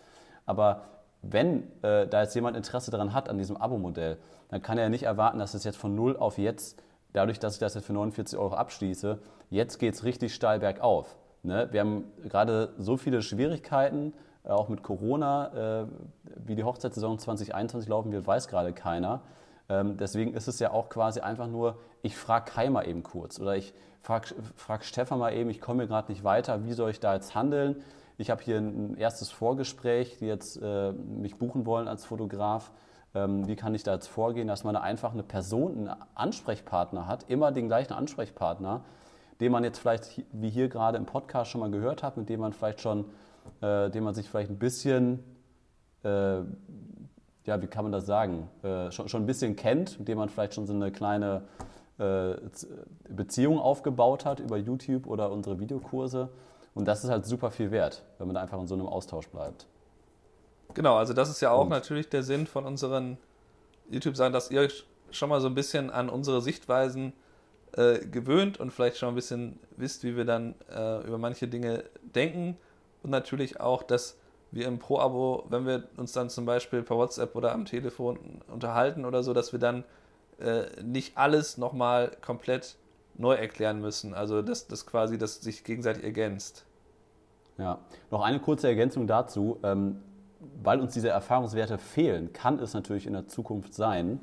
[0.46, 0.82] Aber
[1.22, 4.90] wenn äh, da jetzt jemand Interesse daran hat, an diesem Abo-Modell, dann kann er ja
[4.90, 7.92] nicht erwarten, dass es jetzt von null auf jetzt, dadurch, dass ich das jetzt für
[7.92, 9.18] 49 Euro abschließe,
[9.50, 11.16] jetzt geht es richtig steil bergauf.
[11.42, 11.68] Ne?
[11.70, 14.12] Wir haben gerade so viele Schwierigkeiten,
[14.44, 15.86] äh, auch mit Corona, äh,
[16.46, 19.22] wie die Hochzeitssaison 2021 laufen wird, weiß gerade keiner.
[19.68, 23.38] Ähm, deswegen ist es ja auch quasi einfach nur, ich frage Kai mal eben kurz
[23.38, 27.00] oder ich frage frag Stefan mal eben, ich komme gerade nicht weiter, wie soll ich
[27.00, 27.76] da jetzt handeln?
[28.18, 32.70] Ich habe hier ein erstes Vorgespräch, die jetzt äh, mich buchen wollen als Fotograf.
[33.14, 37.06] Ähm, wie kann ich da jetzt vorgehen, dass man da einfach eine Person, einen Ansprechpartner
[37.06, 38.82] hat, immer den gleichen Ansprechpartner,
[39.40, 42.40] den man jetzt vielleicht, wie hier gerade im Podcast schon mal gehört hat, mit dem
[42.40, 43.06] man vielleicht schon,
[43.62, 45.24] äh, dem man sich vielleicht ein bisschen,
[46.04, 46.40] äh,
[47.46, 50.28] ja, wie kann man das sagen, äh, schon, schon ein bisschen kennt, mit dem man
[50.28, 51.42] vielleicht schon so eine kleine
[51.98, 52.34] äh,
[53.08, 56.28] Beziehung aufgebaut hat über YouTube oder unsere Videokurse.
[56.74, 59.28] Und das ist halt super viel wert, wenn man da einfach in so einem Austausch
[59.28, 59.66] bleibt.
[60.74, 61.70] Genau, also das ist ja auch Und.
[61.70, 63.18] natürlich der Sinn von unseren
[63.90, 67.12] YouTube-Sachen, dass ihr euch schon mal so ein bisschen an unsere Sichtweisen
[67.72, 71.84] äh, gewöhnt und vielleicht schon ein bisschen wisst, wie wir dann äh, über manche Dinge
[72.02, 72.56] denken.
[73.02, 74.16] Und natürlich auch, dass
[74.50, 79.04] wir im Pro-Abo, wenn wir uns dann zum Beispiel per WhatsApp oder am Telefon unterhalten
[79.04, 79.84] oder so, dass wir dann
[80.40, 82.76] äh, nicht alles nochmal komplett
[83.16, 84.14] neu erklären müssen.
[84.14, 86.64] Also dass das quasi das sich gegenseitig ergänzt.
[87.58, 87.78] Ja,
[88.10, 89.58] noch eine kurze Ergänzung dazu.
[89.62, 90.00] Ähm,
[90.62, 94.20] weil uns diese Erfahrungswerte fehlen, kann es natürlich in der Zukunft sein,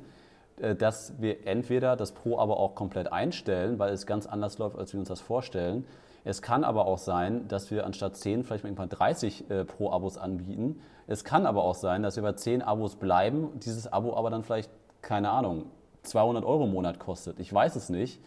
[0.60, 4.76] äh, dass wir entweder das Pro aber auch komplett einstellen, weil es ganz anders läuft,
[4.76, 5.84] als wir uns das vorstellen.
[6.24, 10.80] Es kann aber auch sein, dass wir anstatt 10 vielleicht mal 30 äh, Pro-Abos anbieten.
[11.06, 14.42] Es kann aber auch sein, dass wir bei 10 Abos bleiben, dieses Abo aber dann
[14.42, 15.66] vielleicht, keine Ahnung,
[16.02, 17.38] 200 Euro im Monat kostet.
[17.40, 18.20] Ich weiß es nicht,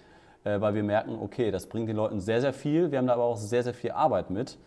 [0.45, 2.91] äh, weil wir merken, okay, das bringt den Leuten sehr, sehr viel.
[2.91, 4.57] Wir haben da aber auch sehr, sehr viel Arbeit mit.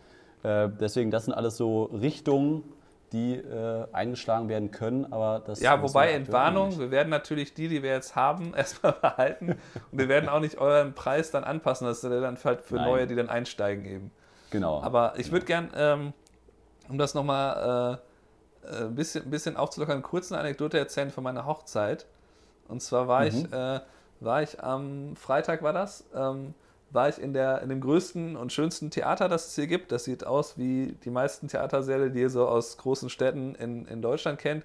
[0.43, 2.61] Deswegen, das sind alles so Richtungen,
[3.15, 7.81] die äh, eingeschlagen werden können, aber das Ja, wobei Entwarnung, wir werden natürlich die, die
[7.81, 9.51] wir jetzt haben, erstmal behalten
[9.91, 12.89] und wir werden auch nicht euren Preis dann anpassen, das ist dann halt für Nein.
[12.89, 14.11] neue, die dann einsteigen eben.
[14.49, 14.81] Genau.
[14.81, 16.13] Aber ich würde gern, ähm,
[16.89, 18.01] um das nochmal
[18.63, 22.05] äh, ein äh, bisschen, ein bisschen aufzulockern, kurz eine Anekdote erzählen von meiner Hochzeit.
[22.67, 23.27] Und zwar war mhm.
[23.27, 23.79] ich, äh,
[24.19, 26.53] war ich am Freitag war das, ähm,
[26.95, 29.91] war ich in, der, in dem größten und schönsten Theater, das es hier gibt.
[29.91, 34.01] Das sieht aus wie die meisten Theatersäle, die ihr so aus großen Städten in, in
[34.01, 34.63] Deutschland kennt.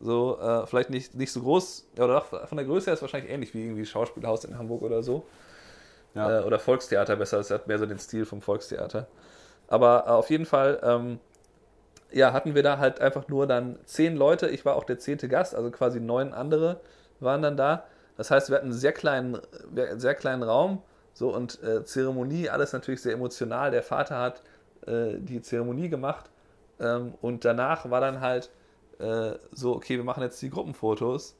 [0.00, 3.02] So, äh, vielleicht nicht, nicht so groß, oder doch, von der Größe her ist es
[3.02, 5.26] wahrscheinlich ähnlich wie irgendwie Schauspielhaus in Hamburg oder so.
[6.14, 6.40] Ja.
[6.40, 9.06] Äh, oder Volkstheater besser, es hat mehr so den Stil vom Volkstheater.
[9.68, 11.18] Aber äh, auf jeden Fall, ähm,
[12.12, 14.48] ja, hatten wir da halt einfach nur dann zehn Leute.
[14.48, 16.80] Ich war auch der zehnte Gast, also quasi neun andere
[17.20, 17.84] waren dann da.
[18.16, 19.38] Das heißt, wir hatten einen sehr kleinen,
[19.96, 20.82] sehr kleinen Raum
[21.16, 23.70] so und äh, Zeremonie, alles natürlich sehr emotional.
[23.70, 24.42] Der Vater hat
[24.86, 26.28] äh, die Zeremonie gemacht
[26.78, 28.50] ähm, und danach war dann halt
[28.98, 31.34] äh, so, okay, wir machen jetzt die Gruppenfotos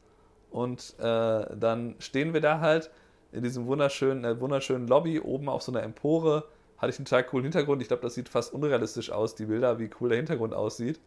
[0.50, 2.90] und äh, dann stehen wir da halt
[3.32, 6.44] in diesem wunderschönen, äh, wunderschönen Lobby oben auf so einer Empore.
[6.78, 7.82] Hatte ich einen total coolen Hintergrund.
[7.82, 11.00] Ich glaube, das sieht fast unrealistisch aus, die Bilder, wie cool der Hintergrund aussieht.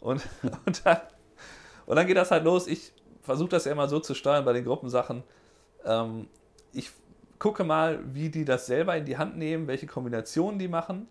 [0.00, 0.22] Und,
[0.66, 0.98] und, dann,
[1.86, 2.66] und dann geht das halt los.
[2.66, 5.22] Ich versuche das ja immer so zu steuern bei den Gruppensachen.
[5.84, 6.26] Ähm,
[6.72, 6.90] ich
[7.38, 11.08] gucke mal, wie die das selber in die Hand nehmen, welche Kombinationen die machen.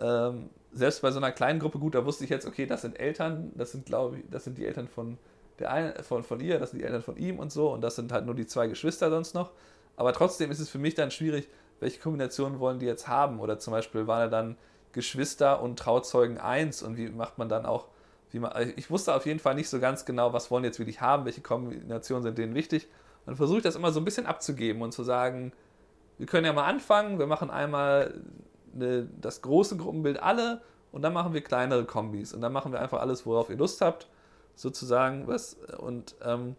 [0.00, 2.98] Ähm, selbst bei so einer kleinen Gruppe, gut, da wusste ich jetzt, okay, das sind
[2.98, 5.18] Eltern, das sind, glaube ich, das sind die Eltern von,
[5.58, 7.96] der ein, von, von ihr, das sind die Eltern von ihm und so, und das
[7.96, 9.52] sind halt nur die zwei Geschwister sonst noch.
[9.96, 11.48] Aber trotzdem ist es für mich dann schwierig,
[11.80, 13.40] welche Kombinationen wollen die jetzt haben?
[13.40, 14.56] Oder zum Beispiel waren da dann
[14.92, 17.86] Geschwister und Trauzeugen eins und wie macht man dann auch,
[18.30, 21.00] wie man, ich wusste auf jeden Fall nicht so ganz genau, was wollen jetzt wirklich
[21.00, 22.88] haben, welche Kombinationen sind denen wichtig.
[23.26, 25.52] Dann versuche ich das immer so ein bisschen abzugeben und zu sagen,
[26.18, 27.18] wir können ja mal anfangen.
[27.18, 28.20] Wir machen einmal
[28.74, 30.60] eine, das große Gruppenbild alle
[30.92, 32.32] und dann machen wir kleinere Kombis.
[32.32, 34.08] Und dann machen wir einfach alles, worauf ihr Lust habt,
[34.54, 35.26] sozusagen.
[35.26, 36.56] Was, und ähm,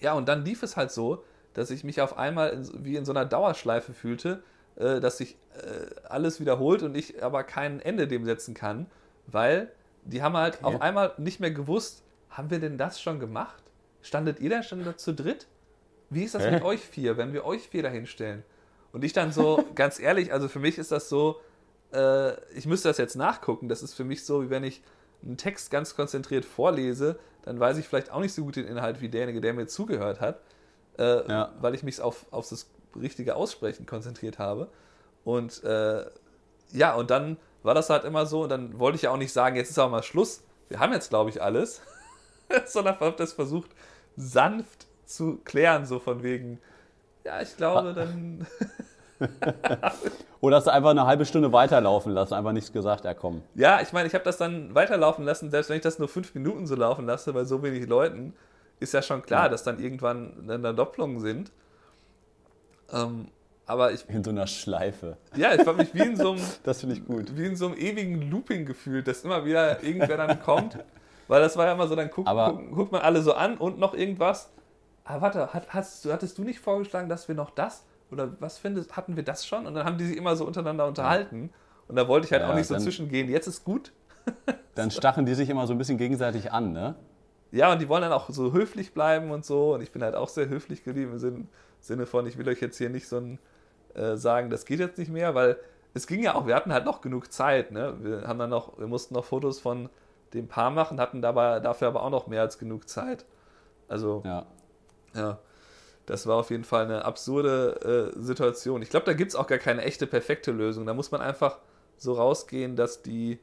[0.00, 3.04] ja, und dann lief es halt so, dass ich mich auf einmal in, wie in
[3.04, 4.42] so einer Dauerschleife fühlte,
[4.76, 8.86] äh, dass sich äh, alles wiederholt und ich aber kein Ende dem setzen kann,
[9.26, 9.70] weil
[10.04, 10.74] die haben halt okay.
[10.74, 13.62] auf einmal nicht mehr gewusst, haben wir denn das schon gemacht?
[14.02, 15.46] Standet ihr da schon zu dritt?
[16.10, 16.50] Wie ist das Hä?
[16.50, 18.42] mit euch vier, wenn wir euch vier dahin stellen?
[18.94, 21.40] Und ich dann so, ganz ehrlich, also für mich ist das so,
[21.92, 23.68] äh, ich müsste das jetzt nachgucken.
[23.68, 24.82] Das ist für mich so, wie wenn ich
[25.22, 29.00] einen Text ganz konzentriert vorlese, dann weiß ich vielleicht auch nicht so gut den Inhalt
[29.00, 30.40] wie derjenige, der mir zugehört hat,
[30.96, 31.52] äh, ja.
[31.60, 34.68] weil ich mich auf, auf das richtige Aussprechen konzentriert habe.
[35.24, 36.04] Und äh,
[36.70, 39.32] ja, und dann war das halt immer so, und dann wollte ich ja auch nicht
[39.32, 40.44] sagen, jetzt ist auch mal Schluss.
[40.68, 41.82] Wir haben jetzt, glaube ich, alles.
[42.66, 43.70] Sondern habe das versucht,
[44.16, 46.60] sanft zu klären, so von wegen,
[47.24, 48.46] ja, ich glaube, dann.
[50.40, 53.42] Oder hast du einfach eine halbe Stunde weiterlaufen lassen, einfach nichts gesagt, ja komm.
[53.54, 56.34] Ja, ich meine, ich habe das dann weiterlaufen lassen, selbst wenn ich das nur fünf
[56.34, 58.34] Minuten so laufen lasse, bei so wenig Leuten,
[58.80, 59.48] ist ja schon klar, ja.
[59.48, 61.52] dass dann irgendwann dann Doppelungen sind.
[62.92, 63.28] Ähm,
[63.66, 64.08] aber ich.
[64.08, 65.16] In so einer Schleife.
[65.36, 66.42] Ja, ich habe mich wie in so einem.
[66.64, 67.36] das finde ich gut.
[67.36, 70.78] Wie in so einem ewigen Looping gefühlt, dass immer wieder irgendwer dann kommt.
[71.26, 73.78] Weil das war ja immer so, dann guckt, guckt, guckt man alle so an und
[73.78, 74.50] noch irgendwas.
[75.04, 77.84] Aber warte, hat, hast, hattest du nicht vorgeschlagen, dass wir noch das?
[78.10, 79.66] Oder was findest hatten wir das schon?
[79.66, 81.50] Und dann haben die sich immer so untereinander unterhalten.
[81.88, 83.28] Und da wollte ich halt ja, auch nicht so zwischengehen.
[83.28, 83.92] Jetzt ist gut.
[84.74, 86.94] dann stachen die sich immer so ein bisschen gegenseitig an, ne?
[87.50, 89.74] Ja, und die wollen dann auch so höflich bleiben und so.
[89.74, 91.48] Und ich bin halt auch sehr höflich geblieben im
[91.80, 93.38] Sinne von, ich will euch jetzt hier nicht so ein
[93.94, 95.56] äh, sagen, das geht jetzt nicht mehr, weil
[95.92, 97.94] es ging ja auch, wir hatten halt noch genug Zeit, ne?
[98.00, 99.88] Wir haben dann noch, wir mussten noch Fotos von
[100.32, 103.24] dem Paar machen, hatten dabei dafür aber auch noch mehr als genug Zeit.
[103.86, 104.46] Also ja,
[105.14, 105.38] ja
[106.06, 108.82] das war auf jeden Fall eine absurde äh, Situation.
[108.82, 110.86] Ich glaube, da gibt es auch gar keine echte perfekte Lösung.
[110.86, 111.58] Da muss man einfach
[111.96, 113.38] so rausgehen, dass die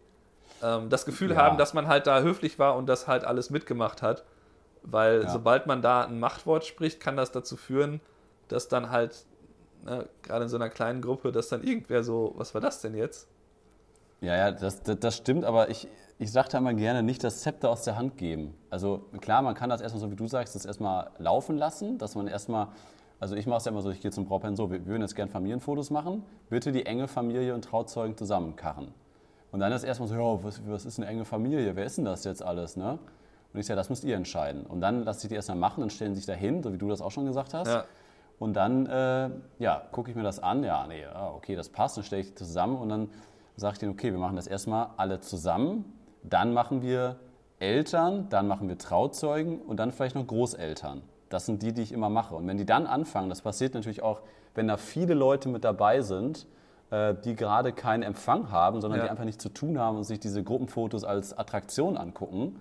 [0.62, 1.38] ähm, das Gefühl ja.
[1.38, 4.24] haben, dass man halt da höflich war und das halt alles mitgemacht hat.
[4.84, 5.30] Weil ja.
[5.30, 8.02] sobald man da ein Machtwort spricht, kann das dazu führen,
[8.47, 9.26] dass dann halt
[9.84, 12.95] ne, gerade in so einer kleinen Gruppe, dass dann irgendwer so, was war das denn
[12.95, 13.28] jetzt?
[14.21, 15.88] Ja, ja, das, das, das stimmt, aber ich,
[16.19, 18.53] ich sage da immer gerne, nicht das Zepter aus der Hand geben.
[18.69, 22.13] Also klar, man kann das erstmal, so wie du sagst, das erstmal laufen lassen, dass
[22.13, 22.67] man erstmal,
[23.19, 25.15] also ich mache es ja immer so, ich gehe zum Brautpaar so, wir, würden jetzt
[25.15, 28.93] gerne Familienfotos machen, bitte die enge Familie und Trauzeugen zusammenkarren.
[29.51, 32.05] Und dann ist erstmal so, ja, was, was ist eine enge Familie, wer ist denn
[32.05, 32.99] das jetzt alles, ne?
[33.53, 34.65] Und ich sage, das müsst ihr entscheiden.
[34.65, 36.88] Und dann lasse ich die erstmal machen, dann stellen sie sich dahin, so wie du
[36.88, 37.67] das auch schon gesagt hast.
[37.67, 37.84] Ja.
[38.39, 39.29] Und dann, äh,
[39.60, 40.63] ja, gucke ich mir das an.
[40.63, 41.03] Ja, nee,
[41.36, 41.97] okay, das passt.
[41.97, 43.10] Dann stelle ich die zusammen und dann
[43.62, 45.86] sage ich denen, okay, wir machen das erstmal alle zusammen.
[46.24, 47.17] Dann machen wir
[47.60, 51.04] Eltern, dann machen wir Trauzeugen und dann vielleicht noch Großeltern.
[51.30, 52.36] Das sind die, die ich immer mache.
[52.36, 54.21] Und wenn die dann anfangen, das passiert natürlich auch,
[54.54, 56.45] wenn da viele Leute mit dabei sind,
[56.89, 59.06] äh, die gerade keinen Empfang haben, sondern ja.
[59.06, 62.60] die einfach nichts zu tun haben und sich diese Gruppenfotos als Attraktion angucken.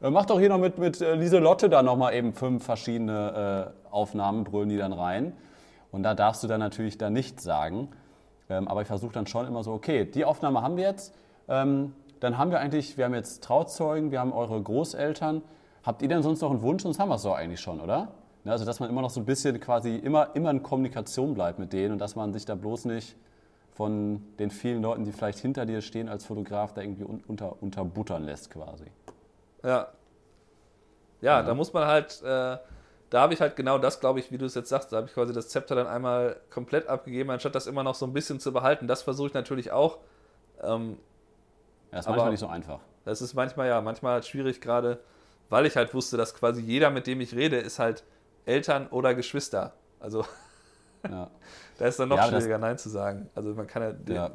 [0.00, 4.44] Äh, mach doch hier noch mit, mit äh, Lieselotte da nochmal eben fünf verschiedene Aufnahmen,
[4.44, 5.32] brüllen die dann rein.
[5.90, 7.88] Und da darfst du dann natürlich da nichts sagen.
[8.52, 11.14] Ähm, aber ich versuche dann schon immer so, okay, die Aufnahme haben wir jetzt.
[11.48, 15.42] Ähm, dann haben wir eigentlich, wir haben jetzt Trauzeugen, wir haben eure Großeltern.
[15.84, 16.82] Habt ihr denn sonst noch einen Wunsch?
[16.82, 18.08] Sonst haben wir es doch eigentlich schon, oder?
[18.44, 21.58] Ne, also, dass man immer noch so ein bisschen quasi immer, immer in Kommunikation bleibt
[21.58, 23.16] mit denen und dass man sich da bloß nicht
[23.72, 28.24] von den vielen Leuten, die vielleicht hinter dir stehen als Fotograf, da irgendwie unter, unterbuttern
[28.24, 28.84] lässt quasi.
[29.64, 29.88] Ja.
[31.20, 31.42] Ja, ja.
[31.42, 32.58] da muss man halt, äh,
[33.12, 35.06] da habe ich halt genau das, glaube ich, wie du es jetzt sagst, da habe
[35.06, 38.40] ich quasi das Zepter dann einmal komplett abgegeben, anstatt das immer noch so ein bisschen
[38.40, 38.86] zu behalten.
[38.86, 39.98] Das versuche ich natürlich auch.
[40.62, 40.96] Ähm,
[41.92, 42.80] ja, ist manchmal nicht so einfach.
[43.04, 44.98] Das ist manchmal ja, manchmal halt schwierig, gerade
[45.50, 48.02] weil ich halt wusste, dass quasi jeder, mit dem ich rede, ist halt
[48.46, 49.74] Eltern oder Geschwister.
[50.00, 50.24] Also
[51.06, 51.28] ja.
[51.76, 53.28] da ist dann noch ja, schwieriger, Nein zu sagen.
[53.34, 54.30] Also man kann ja, ja.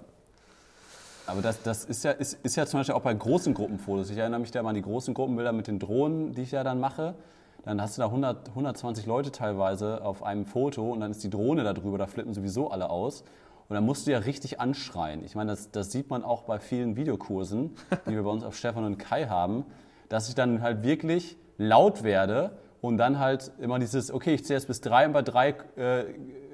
[1.25, 4.11] Aber das, das ist, ja, ist, ist ja zum Beispiel auch bei großen Gruppenfotos.
[4.11, 6.63] Ich erinnere mich da mal an die großen Gruppenbilder mit den Drohnen, die ich ja
[6.63, 7.15] dann mache
[7.63, 11.30] dann hast du da 100, 120 Leute teilweise auf einem Foto und dann ist die
[11.30, 13.24] Drohne da drüber, da flippen sowieso alle aus.
[13.70, 15.26] Und dann musst du ja richtig anschreien.
[15.26, 18.56] Ich meine, das, das sieht man auch bei vielen Videokursen, die wir bei uns auf
[18.56, 19.65] Stefan und Kai haben,
[20.08, 24.60] dass ich dann halt wirklich laut werde und dann halt immer dieses, okay, ich zähle
[24.60, 26.06] jetzt bis drei und bei drei äh,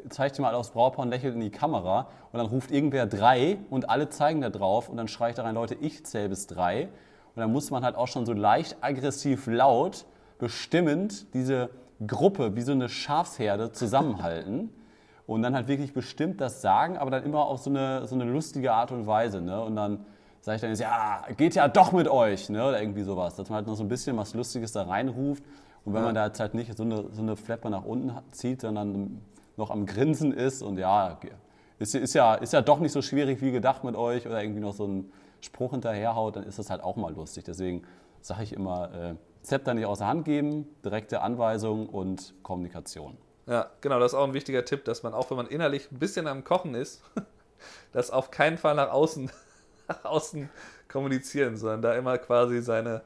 [0.10, 3.89] zeigt mal aufs Brautpaar und lächelt in die Kamera und dann ruft irgendwer drei und
[3.89, 6.89] alle zeigen da drauf und dann schreie ich da rein, Leute, ich zähle bis drei.
[7.36, 10.06] Und dann muss man halt auch schon so leicht aggressiv laut
[10.43, 11.69] bestimmend diese
[12.06, 14.69] Gruppe wie so eine Schafsherde zusammenhalten
[15.25, 18.25] und dann halt wirklich bestimmt das sagen, aber dann immer auf so eine, so eine
[18.25, 19.39] lustige Art und Weise.
[19.39, 19.63] Ne?
[19.63, 20.05] Und dann
[20.41, 22.68] sage ich dann, jetzt, ja, geht ja doch mit euch, ne?
[22.68, 25.45] oder irgendwie sowas, dass man halt noch so ein bisschen was Lustiges da reinruft.
[25.86, 26.07] Und wenn ja.
[26.07, 29.22] man da jetzt halt nicht so eine, so eine Flapper nach unten zieht, sondern
[29.55, 31.18] noch am Grinsen ist und ja,
[31.80, 34.59] ist, ist, ja, ist ja doch nicht so schwierig wie gedacht mit euch oder irgendwie
[34.59, 35.09] noch so einen
[35.39, 37.45] Spruch hinterherhaut, dann ist das halt auch mal lustig.
[37.45, 37.84] Deswegen
[38.20, 43.18] sage ich immer, äh, Zepter nicht außer Hand geben, direkte Anweisung und Kommunikation.
[43.46, 46.00] Ja, genau, das ist auch ein wichtiger Tipp, dass man auch, wenn man innerlich ein
[46.00, 47.04] bisschen am Kochen ist,
[47.91, 49.30] das auf keinen Fall nach außen,
[49.88, 50.50] nach außen
[50.88, 53.02] kommunizieren, sondern da immer quasi seine,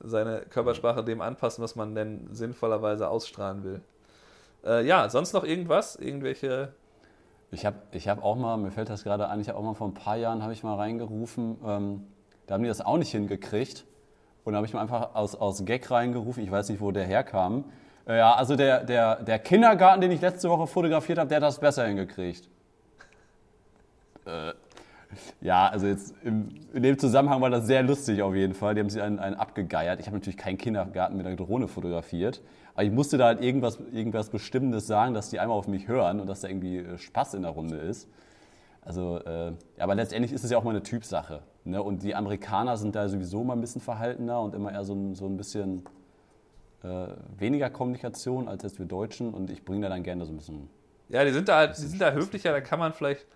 [0.00, 3.80] seine Körpersprache dem anpassen, was man denn sinnvollerweise ausstrahlen will.
[4.64, 5.96] Äh, ja, sonst noch irgendwas?
[5.96, 6.74] Irgendwelche
[7.50, 9.74] Ich habe ich hab auch mal, mir fällt das gerade ein, ich habe auch mal
[9.74, 12.06] vor ein paar Jahren, habe ich mal reingerufen, ähm,
[12.46, 13.86] da haben die das auch nicht hingekriegt.
[14.44, 17.04] Und da habe ich mal einfach aus, aus Gag reingerufen, ich weiß nicht, wo der
[17.04, 17.64] herkam.
[18.06, 21.44] Äh, ja, also der, der, der Kindergarten, den ich letzte Woche fotografiert habe, der hat
[21.44, 22.48] das besser hingekriegt.
[24.26, 24.52] Äh,
[25.40, 28.74] ja, also jetzt im, in dem Zusammenhang war das sehr lustig auf jeden Fall.
[28.74, 30.00] Die haben sich einen, einen abgegeiert.
[30.00, 32.40] Ich habe natürlich keinen Kindergarten mit einer Drohne fotografiert,
[32.74, 36.20] aber ich musste da halt irgendwas, irgendwas Bestimmendes sagen, dass die einmal auf mich hören
[36.20, 38.08] und dass da irgendwie äh, Spaß in der Runde ist.
[38.84, 41.42] Also, äh, aber letztendlich ist es ja auch mal eine Typsache.
[41.64, 41.82] Ne?
[41.82, 45.14] Und die Amerikaner sind da sowieso mal ein bisschen verhaltener und immer eher so ein,
[45.14, 45.84] so ein bisschen
[46.82, 47.08] äh,
[47.38, 49.32] weniger Kommunikation als jetzt wir Deutschen.
[49.32, 50.68] Und ich bringe da dann gerne so ein bisschen.
[51.08, 53.26] Ja, die sind da halt, die sind da höflicher, da kann man vielleicht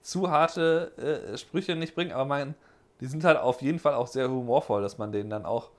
[0.00, 2.54] zu harte äh, Sprüche nicht bringen, aber mein,
[3.00, 5.70] die sind halt auf jeden Fall auch sehr humorvoll, dass man denen dann auch,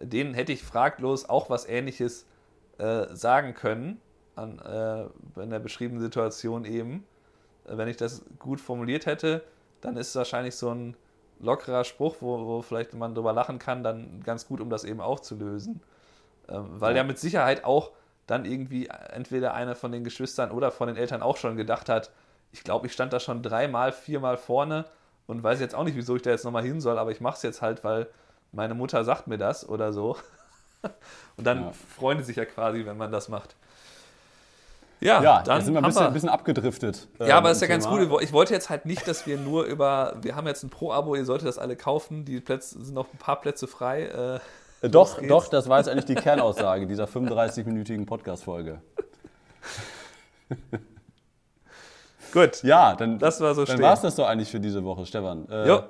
[0.00, 2.26] denen hätte ich fraglos auch was ähnliches
[2.78, 4.00] äh, sagen können,
[4.36, 7.04] an, äh, in der beschriebenen Situation eben.
[7.66, 9.42] Wenn ich das gut formuliert hätte,
[9.80, 10.96] dann ist wahrscheinlich so ein
[11.40, 15.00] lockerer Spruch, wo, wo vielleicht man drüber lachen kann, dann ganz gut, um das eben
[15.00, 15.80] auch zu lösen.
[16.48, 16.98] Ähm, weil ja.
[16.98, 17.90] ja mit Sicherheit auch
[18.26, 22.10] dann irgendwie entweder einer von den Geschwistern oder von den Eltern auch schon gedacht hat,
[22.52, 24.84] ich glaube, ich stand da schon dreimal, viermal vorne
[25.26, 27.36] und weiß jetzt auch nicht, wieso ich da jetzt nochmal hin soll, aber ich mache
[27.36, 28.06] es jetzt halt, weil
[28.52, 30.16] meine Mutter sagt mir das oder so.
[31.36, 31.72] Und dann ja.
[31.72, 33.56] freuen die sich ja quasi, wenn man das macht.
[35.04, 36.10] Ja, ja dann sind wir ein bisschen, wir.
[36.10, 37.08] bisschen abgedriftet.
[37.18, 38.22] Ja, ähm, aber das ist ja ganz gut.
[38.22, 40.16] Ich wollte jetzt halt nicht, dass wir nur über.
[40.22, 42.24] Wir haben jetzt ein Pro-Abo, ihr solltet das alle kaufen.
[42.24, 44.40] Die Plätze sind noch ein paar Plätze frei.
[44.82, 48.80] Äh, äh doch, doch, das war jetzt eigentlich die Kernaussage dieser 35-minütigen Podcast-Folge.
[52.32, 52.62] gut.
[52.62, 55.46] Ja, dann, das war so dann war es das doch eigentlich für diese Woche, Stefan.
[55.50, 55.82] Äh, jo.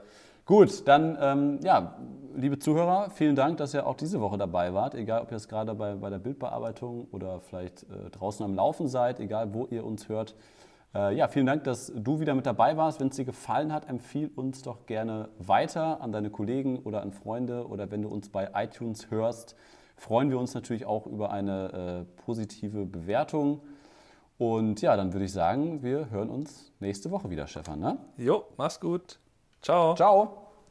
[0.44, 1.96] Gut, dann, ähm, ja,
[2.36, 4.94] liebe Zuhörer, vielen Dank, dass ihr auch diese Woche dabei wart.
[4.94, 8.88] Egal, ob ihr jetzt gerade bei, bei der Bildbearbeitung oder vielleicht äh, draußen am Laufen
[8.88, 10.34] seid, egal wo ihr uns hört.
[10.94, 13.00] Äh, ja, vielen Dank, dass du wieder mit dabei warst.
[13.00, 17.12] Wenn es dir gefallen hat, empfiehl uns doch gerne weiter an deine Kollegen oder an
[17.12, 19.56] Freunde oder wenn du uns bei iTunes hörst,
[19.96, 23.60] freuen wir uns natürlich auch über eine äh, positive Bewertung.
[24.36, 27.78] Und ja, dann würde ich sagen, wir hören uns nächste Woche wieder, Stefan.
[27.78, 27.98] Ne?
[28.16, 29.18] Jo, mach's gut.
[29.62, 29.94] Ciao.
[29.94, 30.43] Ciao.